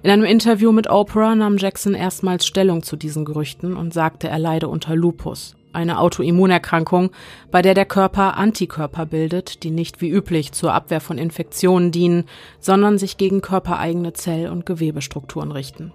[0.03, 4.39] In einem Interview mit Oprah nahm Jackson erstmals Stellung zu diesen Gerüchten und sagte, er
[4.39, 7.11] leide unter Lupus, eine Autoimmunerkrankung,
[7.51, 12.25] bei der der Körper Antikörper bildet, die nicht wie üblich zur Abwehr von Infektionen dienen,
[12.59, 15.91] sondern sich gegen körpereigene Zell- und Gewebestrukturen richten.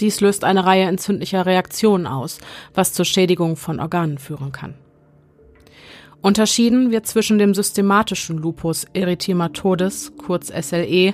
[0.00, 2.38] Dies löst eine Reihe entzündlicher Reaktionen aus,
[2.74, 4.74] was zur Schädigung von Organen führen kann.
[6.20, 11.12] Unterschieden wird zwischen dem systematischen Lupus erythematodes, kurz SLE,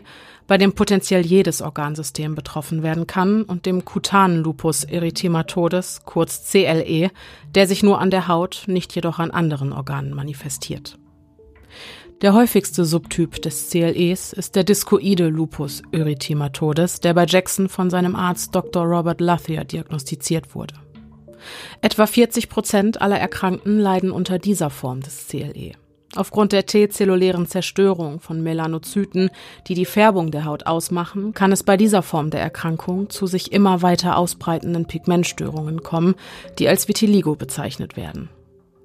[0.51, 7.13] bei dem potenziell jedes Organsystem betroffen werden kann, und dem kutanen Lupus erythematodes, kurz CLE,
[7.55, 10.99] der sich nur an der Haut, nicht jedoch an anderen Organen manifestiert.
[12.21, 18.17] Der häufigste Subtyp des CLEs ist der diskoide Lupus erythematodes, der bei Jackson von seinem
[18.17, 18.83] Arzt Dr.
[18.83, 20.75] Robert Luthier diagnostiziert wurde.
[21.81, 25.75] Etwa 40 Prozent aller Erkrankten leiden unter dieser Form des CLE.
[26.17, 29.31] Aufgrund der T-zellulären Zerstörung von Melanozyten,
[29.69, 33.53] die die Färbung der Haut ausmachen, kann es bei dieser Form der Erkrankung zu sich
[33.53, 36.17] immer weiter ausbreitenden Pigmentstörungen kommen,
[36.59, 38.29] die als Vitiligo bezeichnet werden.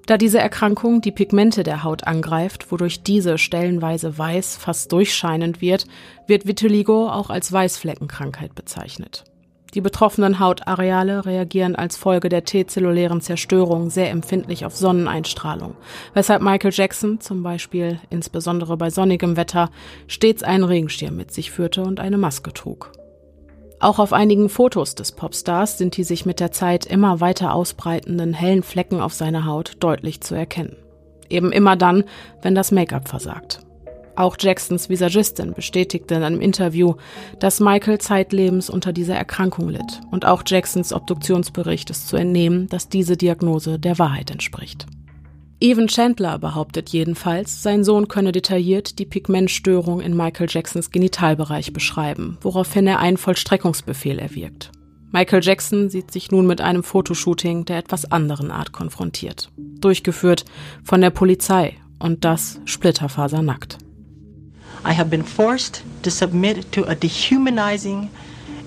[0.06, 5.86] Da diese Erkrankung die Pigmente der Haut angreift, wodurch diese stellenweise weiß, fast durchscheinend wird,
[6.28, 9.24] wird Vitiligo auch als Weißfleckenkrankheit bezeichnet.
[9.76, 15.74] Die betroffenen Hautareale reagieren als Folge der T-zellulären Zerstörung sehr empfindlich auf Sonneneinstrahlung,
[16.14, 19.68] weshalb Michael Jackson zum Beispiel, insbesondere bei sonnigem Wetter,
[20.06, 22.90] stets einen Regenschirm mit sich führte und eine Maske trug.
[23.78, 28.32] Auch auf einigen Fotos des Popstars sind die sich mit der Zeit immer weiter ausbreitenden
[28.32, 30.76] hellen Flecken auf seiner Haut deutlich zu erkennen.
[31.28, 32.04] Eben immer dann,
[32.40, 33.65] wenn das Make-up versagt.
[34.16, 36.94] Auch Jacksons Visagistin bestätigte in einem Interview,
[37.38, 40.00] dass Michael zeitlebens unter dieser Erkrankung litt.
[40.10, 44.86] Und auch Jacksons Obduktionsbericht ist zu entnehmen, dass diese Diagnose der Wahrheit entspricht.
[45.60, 52.36] Evan Chandler behauptet jedenfalls, sein Sohn könne detailliert die Pigmentstörung in Michael Jacksons Genitalbereich beschreiben,
[52.42, 54.70] woraufhin er einen Vollstreckungsbefehl erwirkt.
[55.12, 59.50] Michael Jackson sieht sich nun mit einem Fotoshooting der etwas anderen Art konfrontiert.
[59.56, 60.44] Durchgeführt
[60.84, 63.78] von der Polizei und das splitterfasernackt.
[64.86, 68.08] I have been forced to submit to a dehumanizing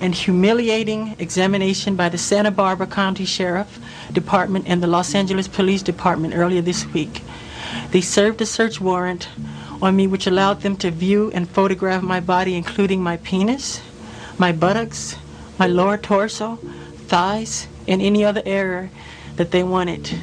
[0.01, 3.79] and humiliating examination by the Santa Barbara County Sheriff
[4.11, 7.23] Department and the Los Angeles Police Department earlier this week.
[7.91, 9.29] They served a search warrant
[9.81, 13.81] on me, which allowed them to view and photograph my body, including my penis,
[14.37, 15.15] my buttocks,
[15.57, 16.57] my lower torso,
[17.07, 18.89] thighs, and any other area
[19.37, 20.19] that they wanted.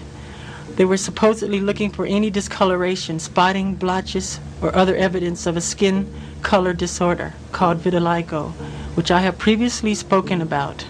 [0.76, 6.12] They were supposedly looking for any discoloration, spotting, blotches, or other evidence of a skin
[6.42, 8.50] color disorder called vitiligo,
[8.94, 10.84] which I have previously spoken about.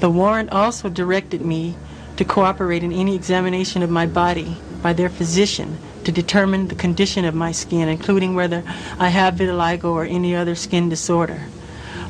[0.00, 1.76] The warrant also directed me
[2.16, 7.26] to cooperate in any examination of my body by their physician to determine the condition
[7.26, 8.64] of my skin, including whether
[8.98, 11.42] I have vitiligo or any other skin disorder.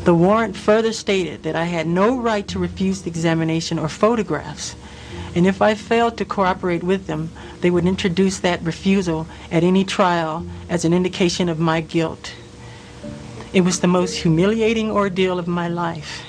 [0.05, 4.77] The warrant further stated that I had no right to refuse the examination or photographs,
[5.35, 9.85] and if I failed to cooperate with them, they would introduce that refusal at any
[9.85, 12.35] trial as an indication of my guilt.
[13.53, 16.22] It was the most humiliating ordeal of my life,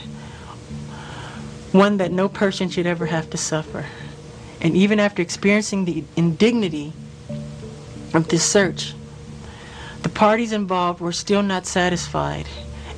[1.72, 3.86] one that no person should ever have to suffer.
[4.62, 6.93] And even after experiencing the indignity
[8.14, 8.93] of this search,
[10.02, 12.47] the parties involved were still not satisfied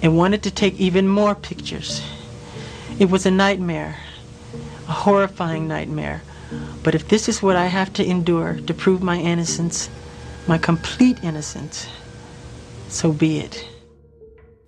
[0.01, 2.01] and wanted to take even more pictures.
[2.99, 3.97] It was a nightmare,
[4.91, 6.21] horrifying nightmare.
[6.83, 9.89] But if this is what I have to endure to prove my innocence,
[10.47, 11.87] my complete innocence,
[12.89, 13.65] so be it.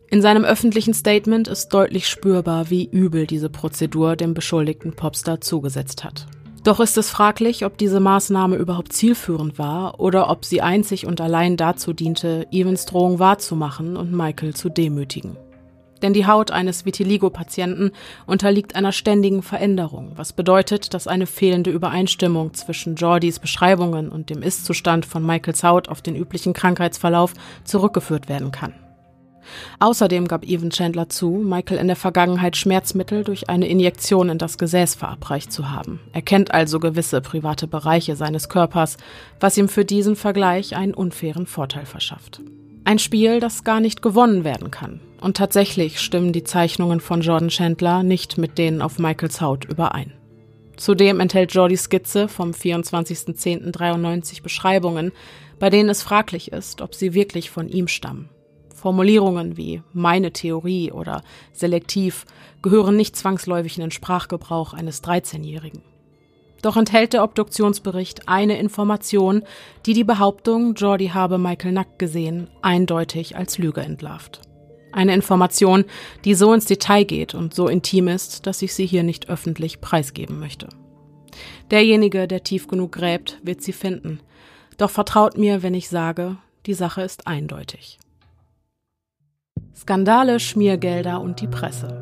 [0.10, 6.04] In seinem öffentlichen Statement ist deutlich spürbar, wie übel diese Prozedur dem beschuldigten Popstar zugesetzt
[6.04, 6.28] hat.
[6.64, 11.20] Doch ist es fraglich, ob diese Maßnahme überhaupt zielführend war oder ob sie einzig und
[11.20, 15.36] allein dazu diente, Evans Drohung wahrzumachen und Michael zu demütigen.
[16.04, 17.92] Denn die Haut eines Vitiligo-Patienten
[18.28, 24.44] unterliegt einer ständigen Veränderung, was bedeutet, dass eine fehlende Übereinstimmung zwischen Jordys Beschreibungen und dem
[24.44, 27.34] Ist-Zustand von Michaels Haut auf den üblichen Krankheitsverlauf
[27.64, 28.74] zurückgeführt werden kann.
[29.80, 34.58] Außerdem gab Evan Chandler zu, Michael in der Vergangenheit Schmerzmittel durch eine Injektion in das
[34.58, 36.00] Gesäß verabreicht zu haben.
[36.12, 38.98] Er kennt also gewisse private Bereiche seines Körpers,
[39.40, 42.42] was ihm für diesen Vergleich einen unfairen Vorteil verschafft.
[42.86, 45.00] Ein Spiel, das gar nicht gewonnen werden kann.
[45.24, 50.12] Und tatsächlich stimmen die Zeichnungen von Jordan Chandler nicht mit denen auf Michaels Haut überein.
[50.76, 55.14] Zudem enthält Jordys Skizze vom 24.10.93 Beschreibungen,
[55.60, 58.28] bei denen es fraglich ist, ob sie wirklich von ihm stammen.
[58.76, 62.26] Formulierungen wie meine Theorie oder selektiv
[62.62, 65.84] gehören nicht zwangsläufig in den Sprachgebrauch eines 13-Jährigen.
[66.62, 69.44] Doch enthält der Obduktionsbericht eine Information,
[69.86, 74.42] die die Behauptung, Jordi habe Michael nackt gesehen, eindeutig als Lüge entlarvt.
[74.94, 75.86] Eine Information,
[76.24, 79.82] die so ins Detail geht und so intim ist, dass ich sie hier nicht öffentlich
[79.82, 80.70] preisgeben möchte.
[81.72, 84.20] Derjenige, der tief genug gräbt, wird sie finden.
[84.78, 86.38] Doch vertraut mir, wenn ich sage,
[86.68, 88.00] die Sache ist eindeutig.
[89.76, 92.00] Skandale, Schmiergelder und die Presse.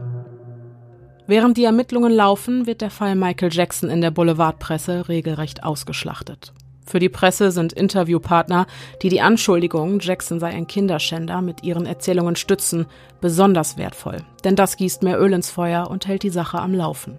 [1.28, 6.54] Während die Ermittlungen laufen, wird der Fall Michael Jackson in der Boulevardpresse regelrecht ausgeschlachtet.
[6.92, 8.68] Für die Presse sind Interviewpartner,
[9.02, 12.86] die die Anschuldigung, Jackson sei ein Kinderschänder, mit ihren Erzählungen stützen,
[13.22, 17.18] besonders wertvoll, denn das gießt mehr Öl ins Feuer und hält die Sache am Laufen.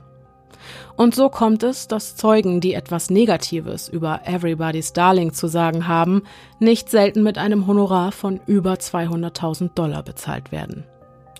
[0.94, 6.24] Und so kommt es, dass Zeugen, die etwas Negatives über Everybody's Darling zu sagen haben,
[6.58, 10.84] nicht selten mit einem Honorar von über 200.000 Dollar bezahlt werden.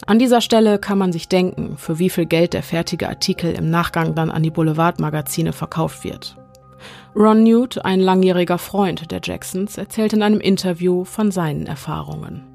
[0.07, 3.69] An dieser Stelle kann man sich denken, für wie viel Geld der fertige Artikel im
[3.69, 6.39] Nachgang dann an die Boulevardmagazine verkauft wird.
[7.15, 12.53] Ron Newt, ein langjähriger Freund der Jacksons, erzählt in einem Interview von seinen Erfahrungen.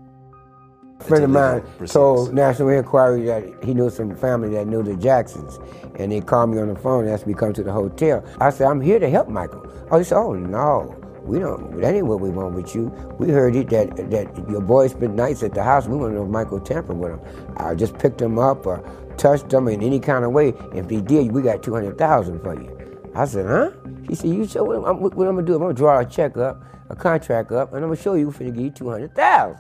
[1.00, 4.96] A friend of mine told National Inquiry that he knew some family that knew the
[4.96, 5.60] Jacksons.
[6.00, 8.24] And they called me on the phone and asked me to come to the hotel.
[8.42, 9.64] I said, I'm here to help Michael.
[9.92, 10.96] Oh, he said, oh, no.
[11.24, 12.86] We don't, that ain't what we want with you.
[13.20, 15.86] We heard it that, that your boy spent nights at the house.
[15.86, 17.20] We want to know if Michael tampered with him.
[17.58, 18.82] I just picked him up or
[19.18, 20.54] touched him in any kind of way.
[20.74, 22.77] If he did, we got 200000 for you.
[23.18, 23.72] I said, huh?
[24.08, 25.56] He said, you show what I'm, what I'm to do.
[25.56, 28.44] I'm to draw a check up, a contract up, and I'm to show you for
[28.44, 29.58] give you 200000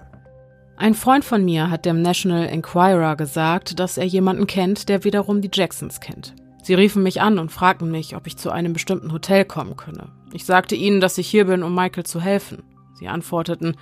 [0.79, 5.41] Ein Freund von mir hat dem National Enquirer gesagt, dass er jemanden kennt, der wiederum
[5.41, 6.35] die Jacksons kennt.
[6.61, 10.09] Sie riefen mich an und fragten mich, ob ich zu einem bestimmten Hotel kommen könne.
[10.33, 12.61] Ich sagte ihnen, dass ich hier bin, um Michael zu helfen.
[12.93, 13.75] Sie antworteten,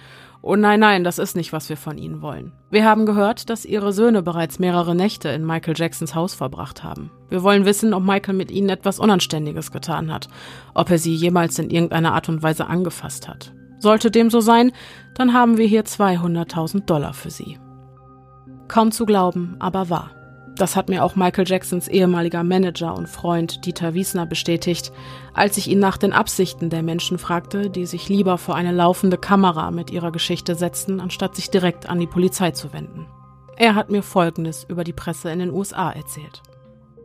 [0.45, 2.53] oh nein, nein, das ist nicht, was wir von Ihnen wollen.
[2.69, 7.11] Wir haben gehört, dass Ihre Söhne bereits mehrere Nächte in Michael Jacksons Haus verbracht haben.
[7.29, 10.27] Wir wollen wissen, ob Michael mit Ihnen etwas Unanständiges getan hat,
[10.75, 13.53] ob er Sie jemals in irgendeiner Art und Weise angefasst hat.
[13.79, 14.71] Sollte dem so sein,
[15.15, 17.57] dann haben wir hier 200.000 Dollar für Sie.
[18.67, 20.11] Kaum zu glauben, aber wahr.
[20.57, 24.93] Das hat mir auch Michael Jacksons ehemaliger Manager und Freund Dieter Wiesner bestätigt,
[25.33, 29.17] als ich ihn nach den Absichten der Menschen fragte, die sich lieber vor eine laufende
[29.17, 33.05] Kamera mit ihrer Geschichte setzten, anstatt sich direkt an die Polizei zu wenden.
[33.57, 36.41] Er hat mir Folgendes über die Presse in den USA erzählt.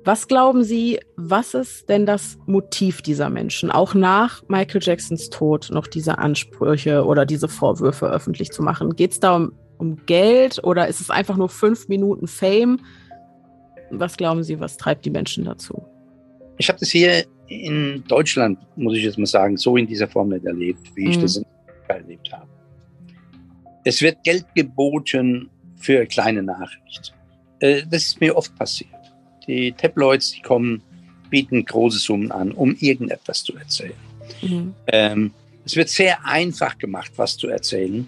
[0.05, 5.69] Was glauben Sie, was ist denn das Motiv dieser Menschen, auch nach Michael Jacksons Tod
[5.73, 8.97] noch diese Ansprüche oder diese Vorwürfe öffentlich zu machen?
[8.97, 12.79] Geht es da um, um Geld oder ist es einfach nur fünf Minuten Fame?
[13.91, 15.83] Was glauben Sie, was treibt die Menschen dazu?
[16.59, 20.29] Ich habe das hier in Deutschland, muss ich jetzt mal sagen, so in dieser Form
[20.29, 21.23] nicht erlebt, wie ich mhm.
[21.23, 21.45] das in
[21.89, 22.49] erlebt habe.
[23.85, 27.13] Es wird Geld geboten für eine kleine Nachricht.
[27.61, 28.91] Äh, das ist mir oft passiert.
[29.47, 30.83] Die Tabloids, die kommen,
[31.31, 33.93] bieten große Summen an, um irgendetwas zu erzählen.
[34.43, 34.75] Mhm.
[34.89, 35.33] Ähm,
[35.65, 38.07] es wird sehr einfach gemacht, was zu erzählen,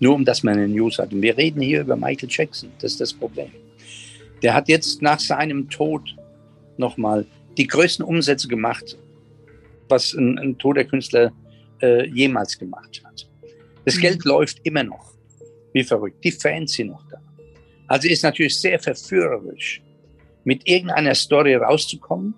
[0.00, 1.12] nur um dass man eine News hat.
[1.12, 3.50] Und wir reden hier über Michael Jackson, das ist das Problem.
[4.42, 6.16] Der hat jetzt nach seinem Tod
[6.76, 7.26] nochmal
[7.56, 8.98] die größten Umsätze gemacht,
[9.88, 11.32] was ein, ein toter Künstler
[11.80, 13.28] äh, jemals gemacht hat.
[13.84, 14.00] Das mhm.
[14.00, 15.12] Geld läuft immer noch,
[15.72, 16.24] wie verrückt.
[16.24, 17.18] Die Fans sind noch da.
[17.86, 19.82] Also ist natürlich sehr verführerisch,
[20.44, 22.34] mit irgendeiner Story rauszukommen.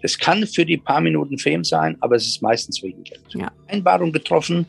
[0.00, 3.22] Es kann für die paar Minuten Fame sein, aber es ist meistens wegen Geld.
[3.34, 3.52] Ja.
[3.68, 4.66] Einbarung getroffen.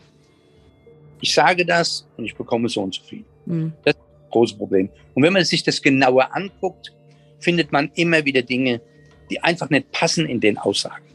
[1.21, 3.23] Ich sage das und ich bekomme so und so viel.
[3.45, 3.73] Mhm.
[3.83, 3.95] Das
[4.33, 4.89] großes Problem.
[5.13, 6.91] Und wenn man sich das genauer anguckt,
[7.39, 8.81] findet man immer wieder Dinge,
[9.29, 11.05] die einfach nicht passen in den Aussagen.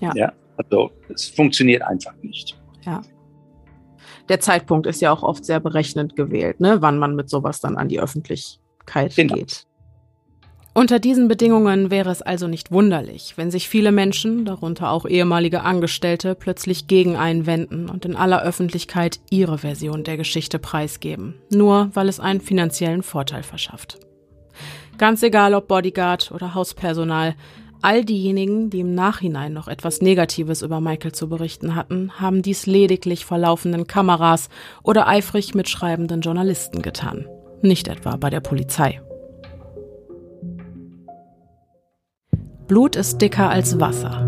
[0.00, 0.12] Ja.
[0.14, 2.58] ja also es funktioniert einfach nicht.
[2.84, 3.02] Ja.
[4.28, 6.78] Der Zeitpunkt ist ja auch oft sehr berechnend gewählt, ne?
[6.80, 9.34] wann man mit sowas dann an die Öffentlichkeit genau.
[9.34, 9.65] geht.
[10.76, 15.62] Unter diesen Bedingungen wäre es also nicht wunderlich, wenn sich viele Menschen, darunter auch ehemalige
[15.62, 21.88] Angestellte, plötzlich gegen einen wenden und in aller Öffentlichkeit ihre Version der Geschichte preisgeben, nur
[21.94, 24.00] weil es einen finanziellen Vorteil verschafft.
[24.98, 27.36] Ganz egal ob Bodyguard oder Hauspersonal,
[27.80, 32.66] all diejenigen, die im Nachhinein noch etwas Negatives über Michael zu berichten hatten, haben dies
[32.66, 34.50] lediglich vor laufenden Kameras
[34.82, 37.26] oder eifrig mitschreibenden Journalisten getan,
[37.62, 39.00] nicht etwa bei der Polizei.
[42.68, 44.22] Blut ist dicker als Wasser.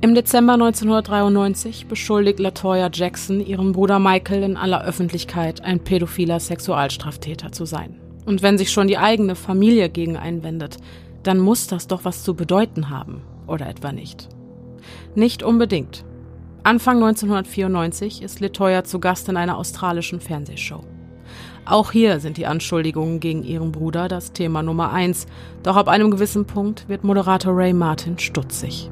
[0.00, 7.52] Im Dezember 1993 beschuldigt Latoya Jackson ihren Bruder Michael in aller Öffentlichkeit, ein pädophiler Sexualstraftäter
[7.52, 8.00] zu sein.
[8.24, 10.78] Und wenn sich schon die eigene Familie gegen einen wendet,
[11.24, 14.30] dann muss das doch was zu bedeuten haben, oder etwa nicht?
[15.14, 16.06] Nicht unbedingt.
[16.62, 20.80] Anfang 1994 ist Latoya zu Gast in einer australischen Fernsehshow.
[21.64, 25.26] Auch hier sind die Anschuldigungen gegen ihren Bruder das Thema Nummer eins.
[25.62, 28.90] Doch ab einem gewissen Punkt wird Moderator Ray Martin stutzig.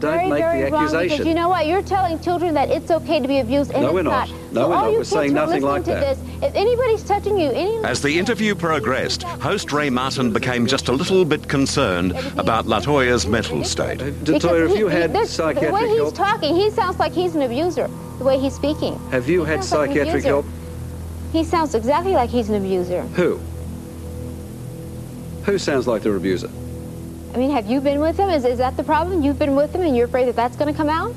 [0.00, 1.26] Don't make the accusation.
[1.26, 1.66] You know what?
[1.66, 4.30] You're telling children that it's okay to be abused, and no, we're not.
[4.50, 4.92] No, we're not.
[4.92, 6.16] We're saying nothing like that.
[6.16, 10.88] This, if anybody's touching you, any as the interview progressed, host Ray Martin became just
[10.88, 14.00] a little bit concerned about Latoya's mental state.
[14.00, 15.80] Uh, Latoya, have you had psychiatric help?
[15.80, 17.90] The way he's talking, he sounds like he's an abuser.
[18.18, 18.98] The way he's speaking.
[19.10, 20.46] Have you had psychiatric help?
[21.32, 23.02] He sounds exactly like he's an abuser.
[23.02, 23.40] Who?
[25.44, 26.50] Who sounds like their abuser?
[27.32, 28.28] I mean, have you been with him?
[28.28, 29.22] Is, is that the problem?
[29.22, 31.14] You've been with him and you're afraid that that's going to come out?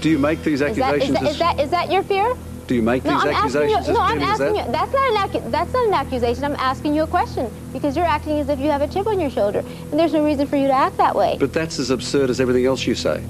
[0.00, 1.10] Do you make these accusations?
[1.10, 2.34] Is that, is, that, is, that, is that your fear?
[2.70, 3.88] Do you make these no, accusations?
[3.88, 4.66] You, no, I'm asking that?
[4.66, 4.72] you.
[4.72, 6.44] That's not an that's not an accusation.
[6.44, 9.18] I'm asking you a question because you're acting as if you have a chip on
[9.18, 11.36] your shoulder, and there's no reason for you to act that way.
[11.40, 13.24] But that's as absurd as everything else you say.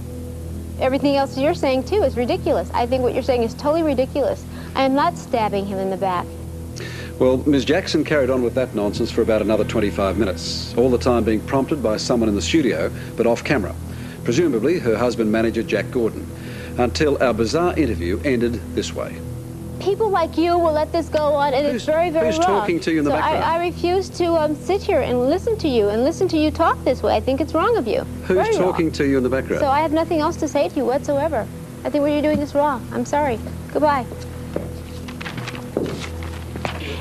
[0.79, 2.71] Everything else you're saying too is ridiculous.
[2.75, 4.45] I think what you're saying is totally ridiculous.
[4.75, 6.27] I am not stabbing him in the back.
[7.19, 7.67] Well, Ms.
[7.67, 11.43] Jackson carried on with that nonsense for about another 25 minutes, all the time being
[11.43, 13.75] prompted by someone in the studio, but off camera,
[14.25, 16.27] presumably her husband manager Jack Gordon,
[16.79, 19.21] until our bizarre interview ended this way.
[19.81, 22.47] People like you will let this go on, and who's, it's very, very who's wrong.
[22.47, 23.45] Who's talking to you in the so background?
[23.45, 26.51] I, I refuse to um, sit here and listen to you and listen to you
[26.51, 27.15] talk this way.
[27.15, 28.01] I think it's wrong of you.
[28.01, 28.93] Who's very talking wrong.
[28.93, 29.61] to you in the background?
[29.61, 31.47] So I have nothing else to say to you whatsoever.
[31.85, 32.87] I think what you're doing is wrong.
[32.93, 33.39] I'm sorry.
[33.73, 34.07] Goodbye.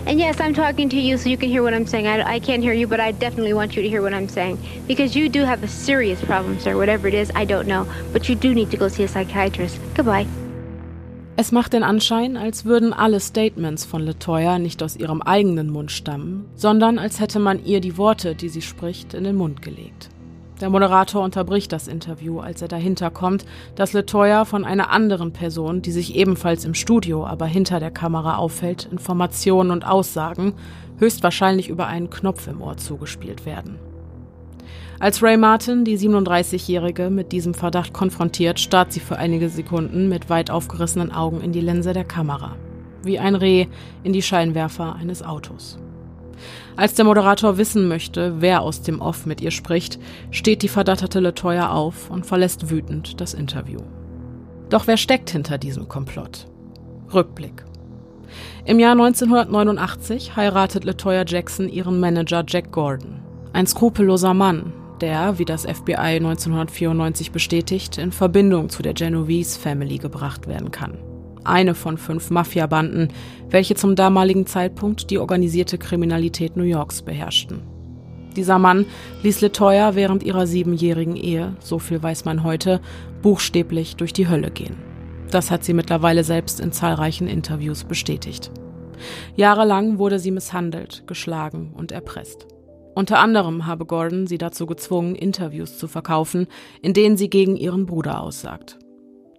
[0.09, 2.07] And yes, I'm talking to you so you can hear what I'm saying.
[2.07, 4.57] I, I can't hear you, but I definitely want you to hear what I'm saying.
[4.87, 6.75] Because you do have a serious problem, sir.
[6.75, 7.85] Whatever it is, I don't know.
[8.11, 9.79] But you do need to go see a psychiatrist.
[9.93, 10.25] Goodbye.
[11.35, 15.91] Es macht den Anschein, als würden alle Statements von Latoya nicht aus ihrem eigenen Mund
[15.91, 20.09] stammen, sondern als hätte man ihr die Worte, die sie spricht, in den Mund gelegt.
[20.59, 23.45] Der Moderator unterbricht das Interview, als er dahinter kommt,
[23.75, 28.35] dass Latoya von einer anderen Person, die sich ebenfalls im Studio, aber hinter der Kamera
[28.35, 30.53] auffällt, Informationen und Aussagen
[30.97, 33.79] höchstwahrscheinlich über einen Knopf im Ohr zugespielt werden.
[34.99, 40.29] Als Ray Martin, die 37-Jährige, mit diesem Verdacht konfrontiert, starrt sie für einige Sekunden mit
[40.29, 42.57] weit aufgerissenen Augen in die Linse der Kamera,
[43.03, 43.67] wie ein Reh
[44.03, 45.79] in die Scheinwerfer eines Autos.
[46.75, 49.99] Als der Moderator wissen möchte, wer aus dem Off mit ihr spricht,
[50.31, 53.79] steht die verdatterte Latoya auf und verlässt wütend das Interview.
[54.69, 56.47] Doch wer steckt hinter diesem Komplott?
[57.13, 57.65] Rückblick.
[58.65, 63.19] Im Jahr 1989 heiratet Latoya Jackson ihren Manager Jack Gordon.
[63.51, 69.97] Ein skrupelloser Mann, der, wie das FBI 1994 bestätigt, in Verbindung zu der Genovese Family
[69.97, 70.99] gebracht werden kann.
[71.49, 73.09] Eine von fünf Mafiabanden,
[73.49, 77.61] welche zum damaligen Zeitpunkt die organisierte Kriminalität New Yorks beherrschten.
[78.35, 78.85] Dieser Mann
[79.23, 82.79] ließ Latoya während ihrer siebenjährigen Ehe, so viel weiß man heute,
[83.21, 84.77] buchstäblich durch die Hölle gehen.
[85.31, 88.51] Das hat sie mittlerweile selbst in zahlreichen Interviews bestätigt.
[89.35, 92.47] Jahrelang wurde sie misshandelt, geschlagen und erpresst.
[92.95, 96.47] Unter anderem habe Gordon sie dazu gezwungen, Interviews zu verkaufen,
[96.81, 98.78] in denen sie gegen ihren Bruder aussagt.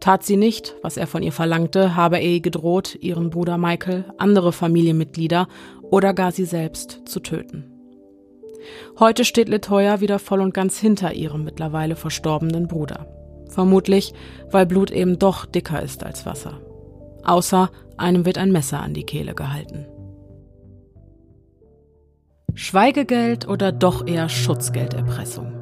[0.00, 4.06] Tat sie nicht, was er von ihr verlangte, habe er ihr gedroht, ihren Bruder Michael,
[4.16, 5.46] andere Familienmitglieder
[5.82, 7.70] oder gar sie selbst zu töten.
[8.98, 13.06] Heute steht Latoya wieder voll und ganz hinter ihrem mittlerweile verstorbenen Bruder.
[13.48, 14.14] Vermutlich,
[14.50, 16.60] weil Blut eben doch dicker ist als Wasser.
[17.24, 19.86] Außer einem wird ein Messer an die Kehle gehalten.
[22.54, 25.59] Schweigegeld oder doch eher Schutzgelderpressung?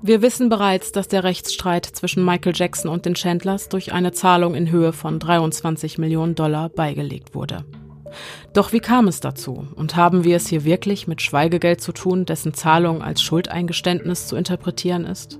[0.00, 4.54] Wir wissen bereits, dass der Rechtsstreit zwischen Michael Jackson und den Chandlers durch eine Zahlung
[4.54, 7.64] in Höhe von 23 Millionen Dollar beigelegt wurde.
[8.52, 9.66] Doch wie kam es dazu?
[9.74, 14.36] Und haben wir es hier wirklich mit Schweigegeld zu tun, dessen Zahlung als Schuldeingeständnis zu
[14.36, 15.38] interpretieren ist?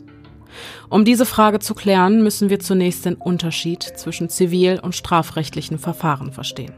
[0.88, 6.32] Um diese Frage zu klären, müssen wir zunächst den Unterschied zwischen zivil- und strafrechtlichen Verfahren
[6.32, 6.74] verstehen.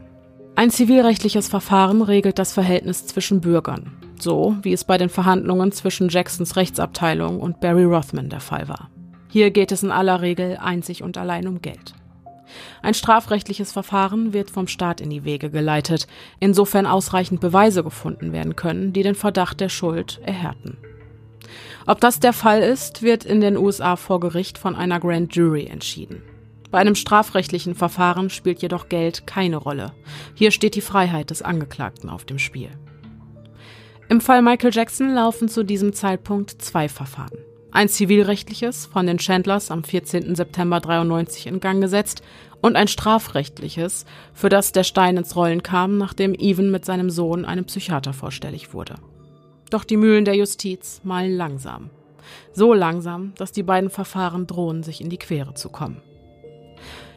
[0.55, 6.09] Ein zivilrechtliches Verfahren regelt das Verhältnis zwischen Bürgern, so wie es bei den Verhandlungen zwischen
[6.09, 8.89] Jacksons Rechtsabteilung und Barry Rothman der Fall war.
[9.29, 11.93] Hier geht es in aller Regel einzig und allein um Geld.
[12.81, 16.05] Ein strafrechtliches Verfahren wird vom Staat in die Wege geleitet,
[16.41, 20.77] insofern ausreichend Beweise gefunden werden können, die den Verdacht der Schuld erhärten.
[21.87, 25.65] Ob das der Fall ist, wird in den USA vor Gericht von einer Grand Jury
[25.65, 26.21] entschieden.
[26.71, 29.91] Bei einem strafrechtlichen Verfahren spielt jedoch Geld keine Rolle.
[30.33, 32.69] Hier steht die Freiheit des Angeklagten auf dem Spiel.
[34.07, 37.37] Im Fall Michael Jackson laufen zu diesem Zeitpunkt zwei Verfahren.
[37.71, 40.35] Ein zivilrechtliches, von den Chandlers am 14.
[40.35, 42.21] September 93 in Gang gesetzt,
[42.61, 47.43] und ein strafrechtliches, für das der Stein ins Rollen kam, nachdem Even mit seinem Sohn
[47.45, 48.95] einem Psychiater vorstellig wurde.
[49.69, 51.89] Doch die Mühlen der Justiz malen langsam.
[52.53, 56.01] So langsam, dass die beiden Verfahren drohen, sich in die Quere zu kommen.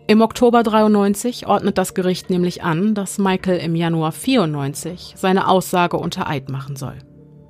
[0.07, 5.97] Im Oktober 93 ordnet das Gericht nämlich an, dass Michael im Januar 94 seine Aussage
[5.97, 6.99] unter Eid machen soll.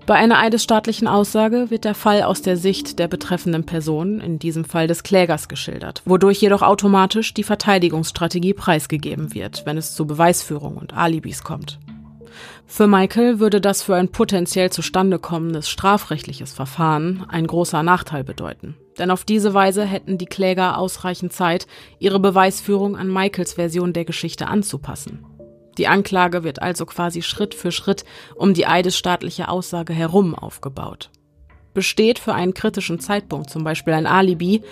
[0.06, 4.64] Bei einer eidesstaatlichen Aussage wird der Fall aus der Sicht der betreffenden Person, in diesem
[4.64, 10.76] Fall des Klägers, geschildert, wodurch jedoch automatisch die Verteidigungsstrategie preisgegeben wird, wenn es zu Beweisführung
[10.76, 11.80] und Alibis kommt.
[12.66, 18.76] Für Michael würde das für ein potenziell zustande kommendes strafrechtliches Verfahren ein großer Nachteil bedeuten.
[18.98, 21.66] Denn auf diese Weise hätten die Kläger ausreichend Zeit,
[21.98, 25.26] ihre Beweisführung an Michaels Version der Geschichte anzupassen.
[25.78, 28.04] Die Anklage wird also quasi Schritt für Schritt
[28.36, 31.10] um die eidesstaatliche Aussage herum aufgebaut.
[31.72, 34.62] Besteht für einen kritischen Zeitpunkt zum Beispiel ein Alibi,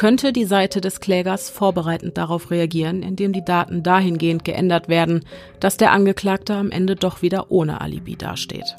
[0.00, 5.26] könnte die Seite des Klägers vorbereitend darauf reagieren, indem die Daten dahingehend geändert werden,
[5.60, 8.76] dass der Angeklagte am Ende doch wieder ohne Alibi dasteht.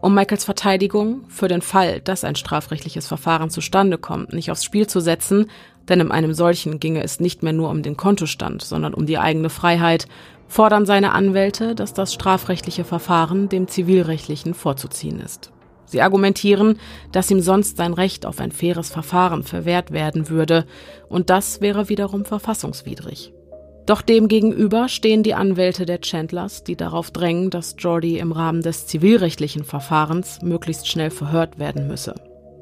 [0.00, 4.88] Um Michaels Verteidigung für den Fall, dass ein strafrechtliches Verfahren zustande kommt, nicht aufs Spiel
[4.88, 5.48] zu setzen,
[5.88, 9.18] denn in einem solchen ginge es nicht mehr nur um den Kontostand, sondern um die
[9.18, 10.08] eigene Freiheit,
[10.48, 15.52] fordern seine Anwälte, dass das strafrechtliche Verfahren dem zivilrechtlichen vorzuziehen ist.
[15.88, 16.78] Sie argumentieren,
[17.12, 20.66] dass ihm sonst sein Recht auf ein faires Verfahren verwehrt werden würde,
[21.08, 23.32] und das wäre wiederum verfassungswidrig.
[23.86, 28.86] Doch demgegenüber stehen die Anwälte der Chandlers, die darauf drängen, dass Jordi im Rahmen des
[28.86, 32.14] zivilrechtlichen Verfahrens möglichst schnell verhört werden müsse.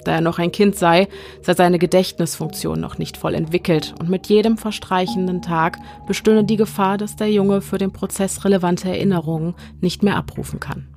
[0.05, 1.09] Da er noch ein Kind sei,
[1.43, 6.97] sei seine Gedächtnisfunktion noch nicht voll entwickelt und mit jedem verstreichenden Tag bestünde die Gefahr,
[6.97, 10.96] dass der Junge für den Prozess relevante Erinnerungen nicht mehr abrufen kann.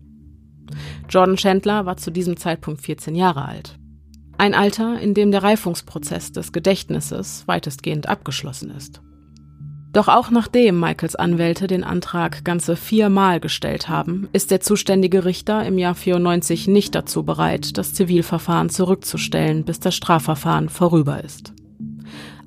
[1.09, 3.77] Jordan Chandler war zu diesem Zeitpunkt 14 Jahre alt.
[4.37, 9.01] Ein Alter, in dem der Reifungsprozess des Gedächtnisses weitestgehend abgeschlossen ist.
[9.91, 15.65] Doch auch nachdem Michaels Anwälte den Antrag ganze viermal gestellt haben, ist der zuständige Richter
[15.65, 21.53] im Jahr 94 nicht dazu bereit, das Zivilverfahren zurückzustellen, bis das Strafverfahren vorüber ist.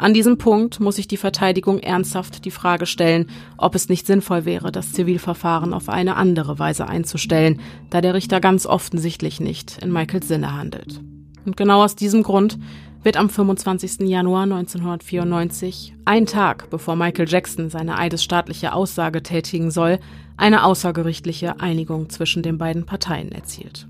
[0.03, 4.45] An diesem Punkt muss sich die Verteidigung ernsthaft die Frage stellen, ob es nicht sinnvoll
[4.45, 9.93] wäre, das Zivilverfahren auf eine andere Weise einzustellen, da der Richter ganz offensichtlich nicht in
[9.93, 11.01] Michaels Sinne handelt.
[11.45, 12.59] Und genau aus diesem Grund
[13.05, 14.01] wird am 25.
[14.01, 20.01] Januar 1994, ein Tag bevor Michael Jackson seine eidesstaatliche Aussage tätigen soll,
[20.37, 23.87] eine außergerichtliche Einigung zwischen den beiden Parteien erzielt.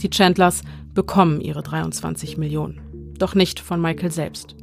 [0.00, 0.62] Die Chandlers
[0.94, 2.80] bekommen ihre 23 Millionen,
[3.18, 4.56] doch nicht von Michael selbst.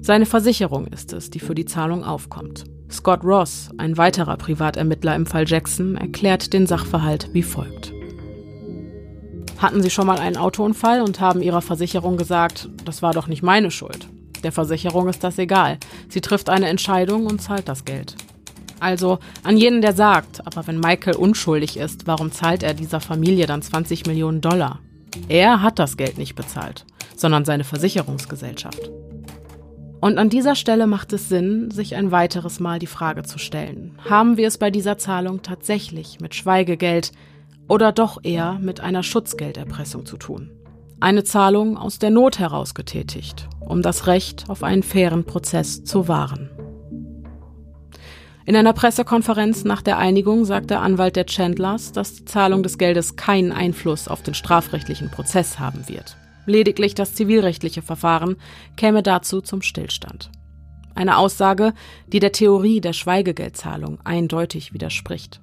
[0.00, 2.64] Seine Versicherung ist es, die für die Zahlung aufkommt.
[2.90, 7.92] Scott Ross, ein weiterer Privatermittler im Fall Jackson, erklärt den Sachverhalt wie folgt.
[9.58, 13.42] Hatten Sie schon mal einen Autounfall und haben Ihrer Versicherung gesagt, das war doch nicht
[13.42, 14.06] meine Schuld.
[14.42, 15.78] Der Versicherung ist das egal.
[16.08, 18.16] Sie trifft eine Entscheidung und zahlt das Geld.
[18.78, 23.46] Also an jeden, der sagt, aber wenn Michael unschuldig ist, warum zahlt er dieser Familie
[23.46, 24.80] dann 20 Millionen Dollar?
[25.28, 26.84] Er hat das Geld nicht bezahlt,
[27.16, 28.90] sondern seine Versicherungsgesellschaft.
[30.00, 33.98] Und an dieser Stelle macht es Sinn, sich ein weiteres Mal die Frage zu stellen,
[34.08, 37.12] haben wir es bei dieser Zahlung tatsächlich mit Schweigegeld
[37.68, 40.50] oder doch eher mit einer Schutzgelderpressung zu tun?
[41.00, 46.08] Eine Zahlung aus der Not heraus getätigt, um das Recht auf einen fairen Prozess zu
[46.08, 46.50] wahren.
[48.44, 52.78] In einer Pressekonferenz nach der Einigung sagt der Anwalt der Chandlers, dass die Zahlung des
[52.78, 56.16] Geldes keinen Einfluss auf den strafrechtlichen Prozess haben wird.
[56.46, 58.36] Lediglich das zivilrechtliche Verfahren
[58.76, 60.30] käme dazu zum Stillstand.
[60.94, 61.74] Eine Aussage,
[62.06, 65.42] die der Theorie der Schweigegeldzahlung eindeutig widerspricht.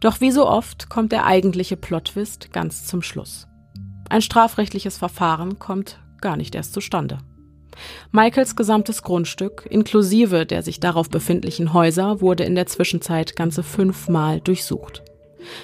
[0.00, 3.46] Doch wie so oft kommt der eigentliche Plotwist ganz zum Schluss.
[4.08, 7.18] Ein strafrechtliches Verfahren kommt gar nicht erst zustande.
[8.10, 14.40] Michaels gesamtes Grundstück, inklusive der sich darauf befindlichen Häuser, wurde in der Zwischenzeit ganze fünfmal
[14.40, 15.02] durchsucht.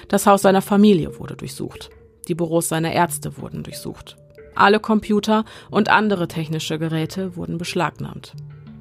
[0.07, 1.89] Das Haus seiner Familie wurde durchsucht.
[2.27, 4.17] Die Büros seiner Ärzte wurden durchsucht.
[4.59, 8.33] Alle Computer und andere technische Geräte wurden beschlagnahmt.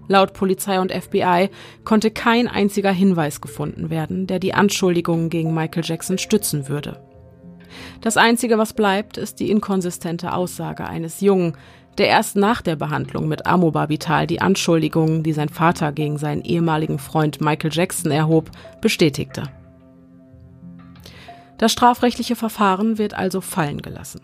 [0.09, 1.51] Laut Polizei und FBI
[1.85, 7.01] konnte kein einziger Hinweis gefunden werden, der die Anschuldigungen gegen Michael Jackson stützen würde.
[8.01, 11.57] Das Einzige, was bleibt, ist die inkonsistente Aussage eines Jungen,
[11.99, 16.99] der erst nach der Behandlung mit Amobarbital die Anschuldigungen, die sein Vater gegen seinen ehemaligen
[16.99, 18.51] Freund Michael Jackson erhob,
[18.81, 19.43] bestätigte.
[21.59, 24.20] Das strafrechtliche Verfahren wird also fallen gelassen.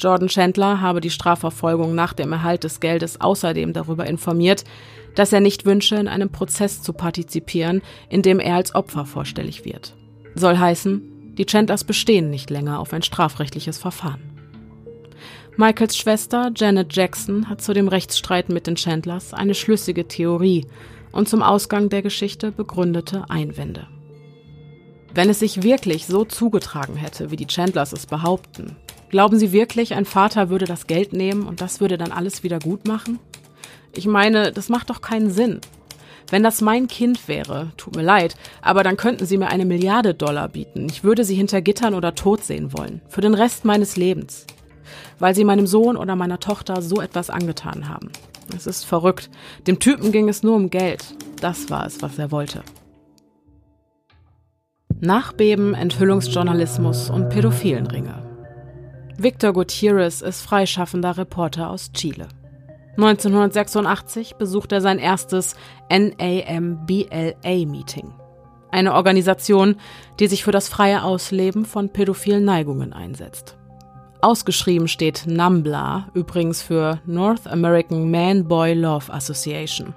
[0.00, 4.64] Jordan Chandler habe die Strafverfolgung nach dem Erhalt des Geldes außerdem darüber informiert,
[5.14, 9.64] dass er nicht wünsche, in einem Prozess zu partizipieren, in dem er als Opfer vorstellig
[9.64, 9.94] wird.
[10.34, 14.20] Soll heißen, die Chandlers bestehen nicht länger auf ein strafrechtliches Verfahren.
[15.56, 20.66] Michaels Schwester Janet Jackson hat zu dem Rechtsstreit mit den Chandlers eine schlüssige Theorie
[21.12, 23.86] und zum Ausgang der Geschichte begründete Einwände.
[25.12, 28.76] Wenn es sich wirklich so zugetragen hätte, wie die Chandlers es behaupten,
[29.08, 32.60] glauben Sie wirklich, ein Vater würde das Geld nehmen und das würde dann alles wieder
[32.60, 33.18] gut machen?
[33.92, 35.60] Ich meine, das macht doch keinen Sinn.
[36.28, 40.14] Wenn das mein Kind wäre, tut mir leid, aber dann könnten Sie mir eine Milliarde
[40.14, 40.86] Dollar bieten.
[40.88, 43.00] Ich würde sie hinter Gittern oder tot sehen wollen.
[43.08, 44.46] Für den Rest meines Lebens.
[45.18, 48.12] Weil Sie meinem Sohn oder meiner Tochter so etwas angetan haben.
[48.56, 49.28] Es ist verrückt.
[49.66, 51.04] Dem Typen ging es nur um Geld.
[51.40, 52.62] Das war es, was er wollte.
[55.02, 58.22] Nachbeben, Enthüllungsjournalismus und Pädophilenringe.
[59.16, 62.28] Victor Gutierrez ist freischaffender Reporter aus Chile.
[62.98, 65.54] 1986 besucht er sein erstes
[65.90, 68.12] NAMBLA-Meeting.
[68.70, 69.76] Eine Organisation,
[70.18, 73.56] die sich für das freie Ausleben von pädophilen Neigungen einsetzt.
[74.20, 79.94] Ausgeschrieben steht NAMBLA, übrigens für North American Man-Boy Love Association.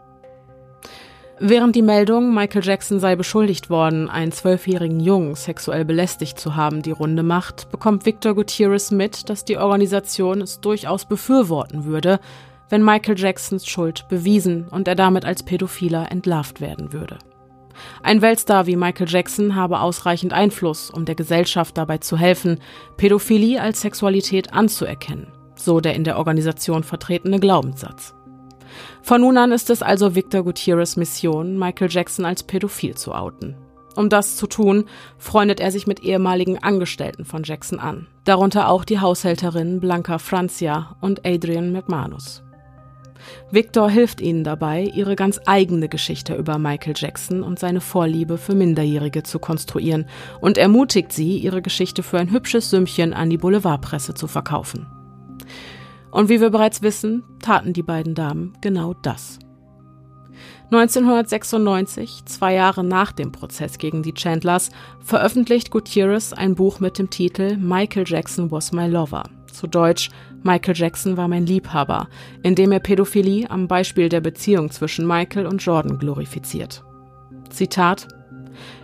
[1.46, 6.82] Während die Meldung, Michael Jackson sei beschuldigt worden, einen zwölfjährigen Jungen sexuell belästigt zu haben,
[6.82, 12.22] die Runde macht, bekommt Victor Gutierrez mit, dass die Organisation es durchaus befürworten würde,
[12.70, 17.18] wenn Michael Jacksons Schuld bewiesen und er damit als Pädophiler entlarvt werden würde.
[18.04, 22.62] Ein Weltstar wie Michael Jackson habe ausreichend Einfluss, um der Gesellschaft dabei zu helfen,
[22.96, 25.28] Pädophilie als Sexualität anzuerkennen,
[25.58, 28.16] so der in der Organisation vertretene Glaubenssatz.
[29.04, 33.58] Von nun an ist es also Victor Gutierrez Mission, Michael Jackson als pädophil zu outen.
[33.97, 34.86] Um das zu tun,
[35.18, 40.95] freundet er sich mit ehemaligen Angestellten von Jackson an, darunter auch die Haushälterinnen Blanca Francia
[41.01, 42.43] und Adrian McManus.
[43.51, 48.56] Victor hilft ihnen dabei, ihre ganz eigene Geschichte über Michael Jackson und seine Vorliebe für
[48.56, 50.06] Minderjährige zu konstruieren
[50.39, 54.88] und ermutigt sie, ihre Geschichte für ein hübsches Sümmchen an die Boulevardpresse zu verkaufen.
[56.14, 59.39] Und wie wir bereits wissen, taten die beiden Damen genau das.
[60.66, 64.70] 1996, zwei Jahre nach dem Prozess gegen die Chandlers,
[65.01, 70.11] veröffentlicht Gutierrez ein Buch mit dem Titel Michael Jackson Was My Lover, zu Deutsch
[70.43, 72.07] Michael Jackson war mein Liebhaber,
[72.43, 76.84] in dem er Pädophilie am Beispiel der Beziehung zwischen Michael und Jordan glorifiziert.
[77.49, 78.07] Zitat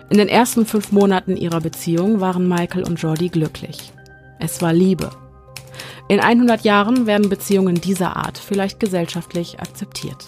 [0.09, 3.93] In den ersten fünf Monaten ihrer Beziehung waren Michael und Jordi glücklich.
[4.39, 5.11] Es war Liebe.
[6.09, 10.25] In 100 Jahren werden Beziehungen dieser Art vielleicht gesellschaftlich akzeptiert.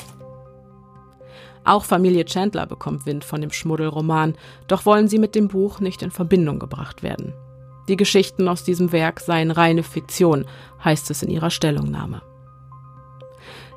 [1.63, 4.35] Auch Familie Chandler bekommt Wind von dem Schmuddelroman,
[4.67, 7.33] doch wollen sie mit dem Buch nicht in Verbindung gebracht werden.
[7.89, 10.45] Die Geschichten aus diesem Werk seien reine Fiktion,
[10.83, 12.21] heißt es in ihrer Stellungnahme.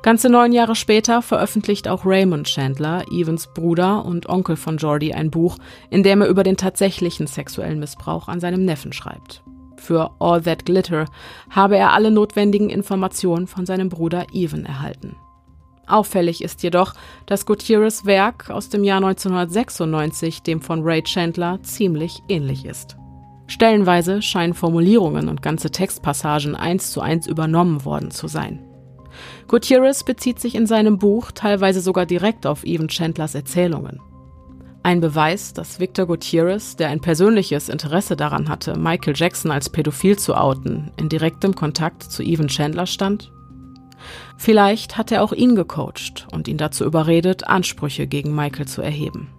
[0.03, 5.31] Ganze neun Jahre später veröffentlicht auch Raymond Chandler, Evans Bruder und Onkel von Jordi, ein
[5.31, 5.57] Buch,
[5.89, 9.43] in dem er über den tatsächlichen sexuellen Missbrauch an seinem Neffen schreibt.
[9.85, 11.05] Für All That Glitter
[11.51, 15.15] habe er alle notwendigen Informationen von seinem Bruder Evan erhalten.
[15.85, 16.93] Auffällig ist jedoch,
[17.27, 22.97] dass Gutierrez Werk aus dem Jahr 1996 dem von Ray Chandler ziemlich ähnlich ist.
[23.45, 28.65] Stellenweise scheinen Formulierungen und ganze Textpassagen eins zu eins übernommen worden zu sein.
[29.47, 34.01] Gutierrez bezieht sich in seinem Buch teilweise sogar direkt auf Evan Chandlers Erzählungen.
[34.85, 40.19] Ein Beweis, dass Victor Gutierrez, der ein persönliches Interesse daran hatte, Michael Jackson als pädophil
[40.19, 43.31] zu outen, in direktem Kontakt zu Evan Chandler stand?
[44.37, 49.29] Vielleicht hat er auch ihn gecoacht und ihn dazu überredet, Ansprüche gegen Michael zu erheben.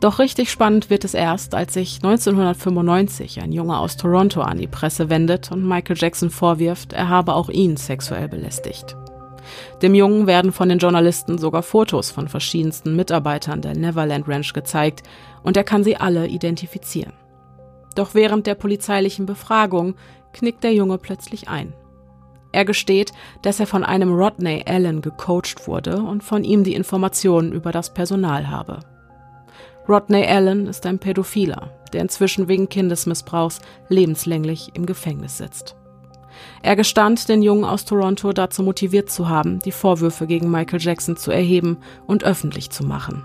[0.00, 4.66] Doch richtig spannend wird es erst, als sich 1995 ein Junge aus Toronto an die
[4.66, 8.96] Presse wendet und Michael Jackson vorwirft, er habe auch ihn sexuell belästigt.
[9.82, 15.02] Dem Jungen werden von den Journalisten sogar Fotos von verschiedensten Mitarbeitern der Neverland Ranch gezeigt
[15.42, 17.12] und er kann sie alle identifizieren.
[17.94, 19.94] Doch während der polizeilichen Befragung
[20.32, 21.72] knickt der Junge plötzlich ein.
[22.52, 27.52] Er gesteht, dass er von einem Rodney Allen gecoacht wurde und von ihm die Informationen
[27.52, 28.80] über das Personal habe.
[29.88, 35.76] Rodney Allen ist ein Pädophiler, der inzwischen wegen Kindesmissbrauchs lebenslänglich im Gefängnis sitzt.
[36.62, 41.16] Er gestand, den Jungen aus Toronto dazu motiviert zu haben, die Vorwürfe gegen Michael Jackson
[41.16, 43.24] zu erheben und öffentlich zu machen.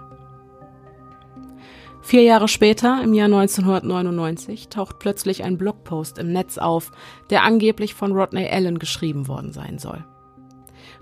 [2.01, 6.91] Vier Jahre später, im Jahr 1999, taucht plötzlich ein Blogpost im Netz auf,
[7.29, 10.03] der angeblich von Rodney Allen geschrieben worden sein soll.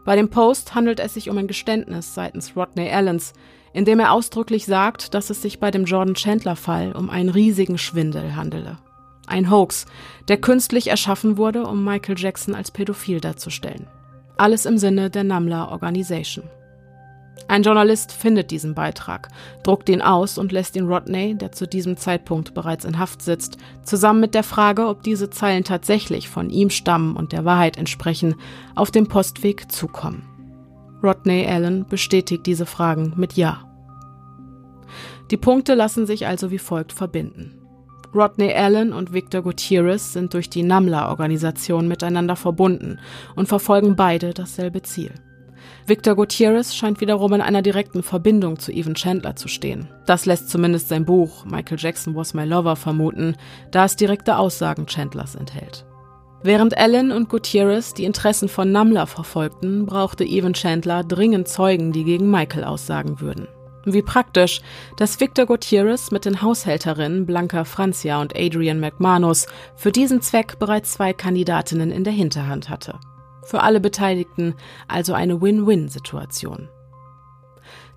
[0.04, 3.34] Bei dem Post handelt es sich um ein Geständnis seitens Rodney Allens,
[3.74, 7.78] in dem er ausdrücklich sagt, dass es sich bei dem Jordan Chandler-Fall um einen riesigen
[7.78, 8.78] Schwindel handele.
[9.30, 9.86] Ein Hoax,
[10.28, 13.88] der künstlich erschaffen wurde, um Michael Jackson als pädophil darzustellen.
[14.38, 16.50] Alles im Sinne der Namla Organization.
[17.48, 19.30] Ein Journalist findet diesen Beitrag,
[19.64, 23.58] druckt ihn aus und lässt ihn Rodney, der zu diesem Zeitpunkt bereits in Haft sitzt,
[23.84, 28.36] zusammen mit der Frage, ob diese Zeilen tatsächlich von ihm stammen und der Wahrheit entsprechen,
[28.76, 30.24] auf dem Postweg zukommen.
[31.04, 33.64] Rodney Allen bestätigt diese Fragen mit Ja.
[35.30, 37.59] Die Punkte lassen sich also wie folgt verbinden.
[38.14, 43.00] Rodney Allen und Victor Gutierrez sind durch die NAMLA-Organisation miteinander verbunden
[43.36, 45.12] und verfolgen beide dasselbe Ziel.
[45.86, 49.88] Victor Gutierrez scheint wiederum in einer direkten Verbindung zu Evan Chandler zu stehen.
[50.06, 53.36] Das lässt zumindest sein Buch Michael Jackson Was My Lover vermuten,
[53.72, 55.86] da es direkte Aussagen Chandlers enthält.
[56.42, 62.06] Während Allen und Gutierrez die Interessen von Namla verfolgten, brauchte Evan Chandler dringend Zeugen, die
[62.06, 63.48] gegen Michael aussagen würden.
[63.86, 64.62] Wie praktisch,
[64.98, 70.94] dass Victor Gutierrez mit den Haushälterinnen Blanca Francia und Adrian McManus für diesen Zweck bereits
[70.94, 73.00] zwei Kandidatinnen in der Hinterhand hatte.
[73.44, 74.56] Für alle Beteiligten
[74.88, 76.70] also eine Win-Win-Situation.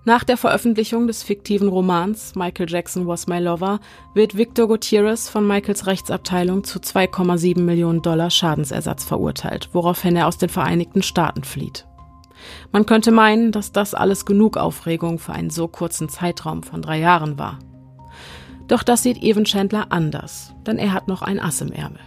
[0.05, 3.79] Nach der Veröffentlichung des fiktiven Romans Michael Jackson Was My Lover
[4.13, 10.37] wird Victor Gutierrez von Michaels Rechtsabteilung zu 2,7 Millionen Dollar Schadensersatz verurteilt, woraufhin er aus
[10.37, 11.85] den Vereinigten Staaten flieht.
[12.71, 16.99] Man könnte meinen, dass das alles genug Aufregung für einen so kurzen Zeitraum von drei
[16.99, 17.59] Jahren war.
[18.67, 21.99] Doch das sieht Evan Chandler anders, denn er hat noch ein Ass im Ärmel.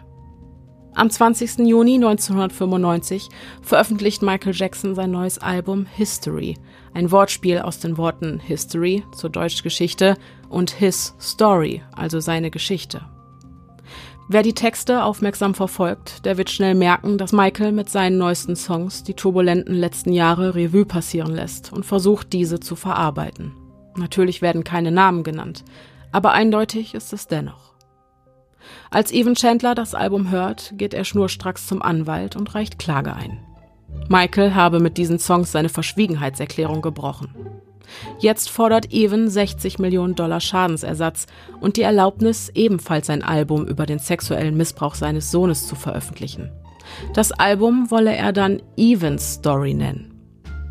[0.94, 1.58] Am 20.
[1.58, 3.28] Juni 1995
[3.60, 6.56] veröffentlicht Michael Jackson sein neues Album History,
[6.94, 10.16] ein Wortspiel aus den Worten History, zur Deutsch Geschichte,
[10.48, 13.02] und His Story, also seine Geschichte.
[14.28, 19.04] Wer die Texte aufmerksam verfolgt, der wird schnell merken, dass Michael mit seinen neuesten Songs
[19.04, 23.52] die turbulenten letzten Jahre Revue passieren lässt und versucht, diese zu verarbeiten.
[23.94, 25.64] Natürlich werden keine Namen genannt,
[26.10, 27.72] aber eindeutig ist es dennoch.
[28.90, 33.38] Als Evan Chandler das Album hört, geht er schnurstracks zum Anwalt und reicht Klage ein.
[34.08, 37.34] Michael habe mit diesen Songs seine Verschwiegenheitserklärung gebrochen.
[38.18, 41.26] Jetzt fordert Evan 60 Millionen Dollar Schadensersatz
[41.60, 46.50] und die Erlaubnis, ebenfalls ein Album über den sexuellen Missbrauch seines Sohnes zu veröffentlichen.
[47.14, 50.14] Das Album wolle er dann Evans Story nennen.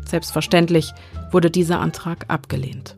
[0.06, 0.92] Selbstverständlich
[1.30, 2.96] wurde dieser Antrag abgelehnt.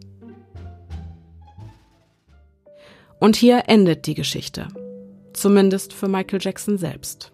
[3.20, 4.68] Und hier endet die Geschichte.
[5.32, 7.32] Zumindest für Michael Jackson selbst.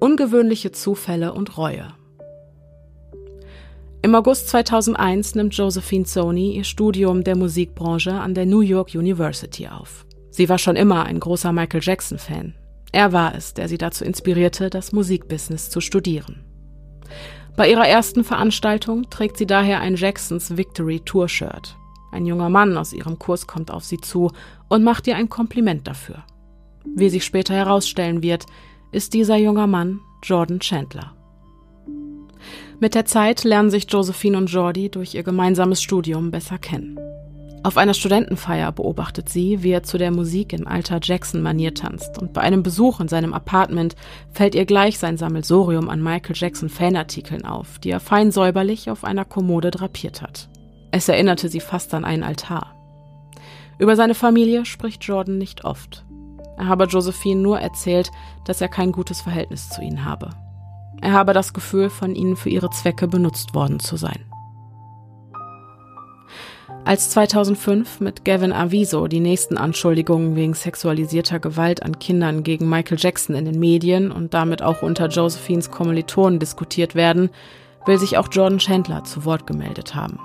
[0.00, 1.88] Ungewöhnliche Zufälle und Reue.
[4.08, 9.68] Im August 2001 nimmt Josephine Sony ihr Studium der Musikbranche an der New York University
[9.68, 10.06] auf.
[10.30, 12.54] Sie war schon immer ein großer Michael Jackson-Fan.
[12.90, 16.42] Er war es, der sie dazu inspirierte, das Musikbusiness zu studieren.
[17.54, 21.76] Bei ihrer ersten Veranstaltung trägt sie daher ein Jacksons Victory Tour Shirt.
[22.10, 24.30] Ein junger Mann aus ihrem Kurs kommt auf sie zu
[24.70, 26.24] und macht ihr ein Kompliment dafür.
[26.96, 28.46] Wie sich später herausstellen wird,
[28.90, 31.17] ist dieser junge Mann Jordan Chandler.
[32.80, 36.96] Mit der Zeit lernen sich Josephine und Jordi durch ihr gemeinsames Studium besser kennen.
[37.64, 42.32] Auf einer Studentenfeier beobachtet sie, wie er zu der Musik in alter Jackson-Manier tanzt und
[42.32, 43.96] bei einem Besuch in seinem Apartment
[44.30, 49.02] fällt ihr gleich sein Sammelsorium an Michael Jackson Fanartikeln auf, die er fein säuberlich auf
[49.02, 50.48] einer Kommode drapiert hat.
[50.92, 52.74] Es erinnerte sie fast an einen Altar.
[53.80, 56.04] Über seine Familie spricht Jordan nicht oft.
[56.56, 58.12] Er habe Josephine nur erzählt,
[58.44, 60.30] dass er kein gutes Verhältnis zu ihnen habe.
[61.00, 64.24] Er habe das Gefühl, von ihnen für ihre Zwecke benutzt worden zu sein.
[66.84, 72.98] Als 2005 mit Gavin Aviso die nächsten Anschuldigungen wegen sexualisierter Gewalt an Kindern gegen Michael
[72.98, 77.28] Jackson in den Medien und damit auch unter Josephines Kommilitonen diskutiert werden,
[77.84, 80.18] will sich auch Jordan Chandler zu Wort gemeldet haben.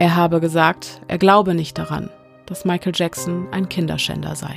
[0.00, 2.10] Er habe gesagt, er glaube nicht daran,
[2.46, 4.56] dass Michael Jackson ein Kinderschänder sei.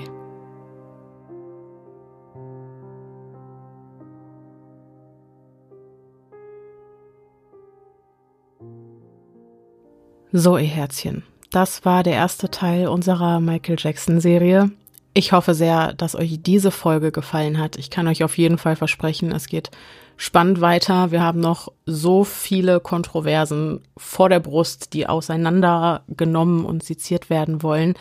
[10.34, 14.72] So, ihr Herzchen, das war der erste Teil unserer Michael Jackson-Serie.
[15.14, 17.76] Ich hoffe sehr, dass euch diese Folge gefallen hat.
[17.76, 19.72] Ich kann euch auf jeden Fall versprechen, es geht
[20.16, 21.12] spannend weiter.
[21.12, 27.96] Wir haben noch so viele Kontroversen vor der Brust, die auseinandergenommen und seziert werden wollen.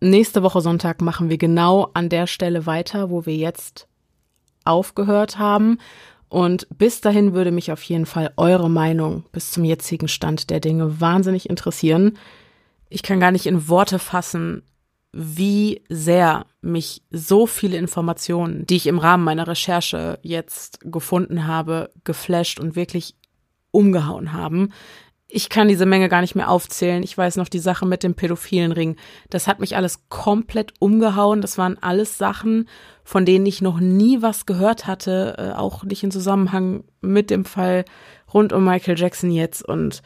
[0.00, 3.88] Nächste Woche Sonntag machen wir genau an der Stelle weiter, wo wir jetzt
[4.66, 5.78] aufgehört haben.
[6.34, 10.58] Und bis dahin würde mich auf jeden Fall eure Meinung bis zum jetzigen Stand der
[10.58, 12.18] Dinge wahnsinnig interessieren.
[12.88, 14.64] Ich kann gar nicht in Worte fassen,
[15.12, 21.92] wie sehr mich so viele Informationen, die ich im Rahmen meiner Recherche jetzt gefunden habe,
[22.02, 23.14] geflasht und wirklich
[23.70, 24.70] umgehauen haben
[25.34, 27.02] ich kann diese Menge gar nicht mehr aufzählen.
[27.02, 28.96] Ich weiß noch die Sache mit dem pädophilen Ring.
[29.30, 31.40] Das hat mich alles komplett umgehauen.
[31.40, 32.68] Das waren alles Sachen,
[33.02, 37.44] von denen ich noch nie was gehört hatte, äh, auch nicht in Zusammenhang mit dem
[37.44, 37.84] Fall
[38.32, 39.64] rund um Michael Jackson jetzt.
[39.64, 40.02] Und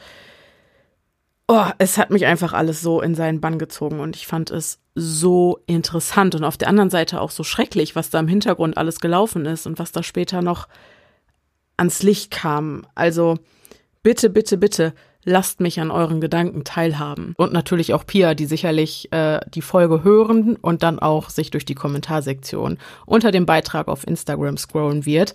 [1.47, 4.79] oh, es hat mich einfach alles so in seinen Bann gezogen und ich fand es
[4.95, 8.99] so interessant und auf der anderen Seite auch so schrecklich, was da im Hintergrund alles
[8.99, 10.67] gelaufen ist und was da später noch
[11.77, 12.87] ans Licht kam.
[12.95, 13.37] Also
[14.01, 14.93] bitte, bitte, bitte
[15.23, 17.33] lasst mich an euren Gedanken teilhaben.
[17.37, 21.65] Und natürlich auch Pia, die sicherlich äh, die Folge hören und dann auch sich durch
[21.65, 25.33] die Kommentarsektion unter dem Beitrag auf Instagram scrollen wird.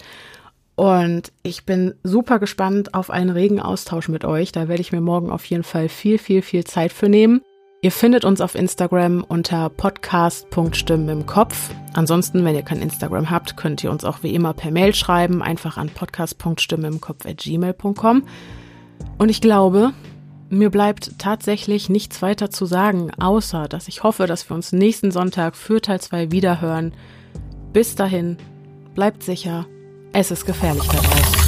[0.76, 4.50] Und ich bin super gespannt auf einen regen Austausch mit euch.
[4.50, 7.42] Da werde ich mir morgen auf jeden Fall viel, viel, viel Zeit für nehmen.
[7.80, 11.70] Ihr findet uns auf Instagram unter podcast.stimmen im Kopf.
[11.92, 15.42] Ansonsten, wenn ihr kein Instagram habt, könnt ihr uns auch wie immer per Mail schreiben,
[15.42, 18.22] einfach an podcast.stimmen im Kopf at gmail.com.
[19.18, 19.92] Und ich glaube,
[20.50, 25.10] mir bleibt tatsächlich nichts weiter zu sagen, außer dass ich hoffe, dass wir uns nächsten
[25.10, 26.92] Sonntag für Teil 2 wiederhören.
[27.72, 28.36] Bis dahin,
[28.94, 29.66] bleibt sicher,
[30.12, 31.43] es ist gefährlich da draußen.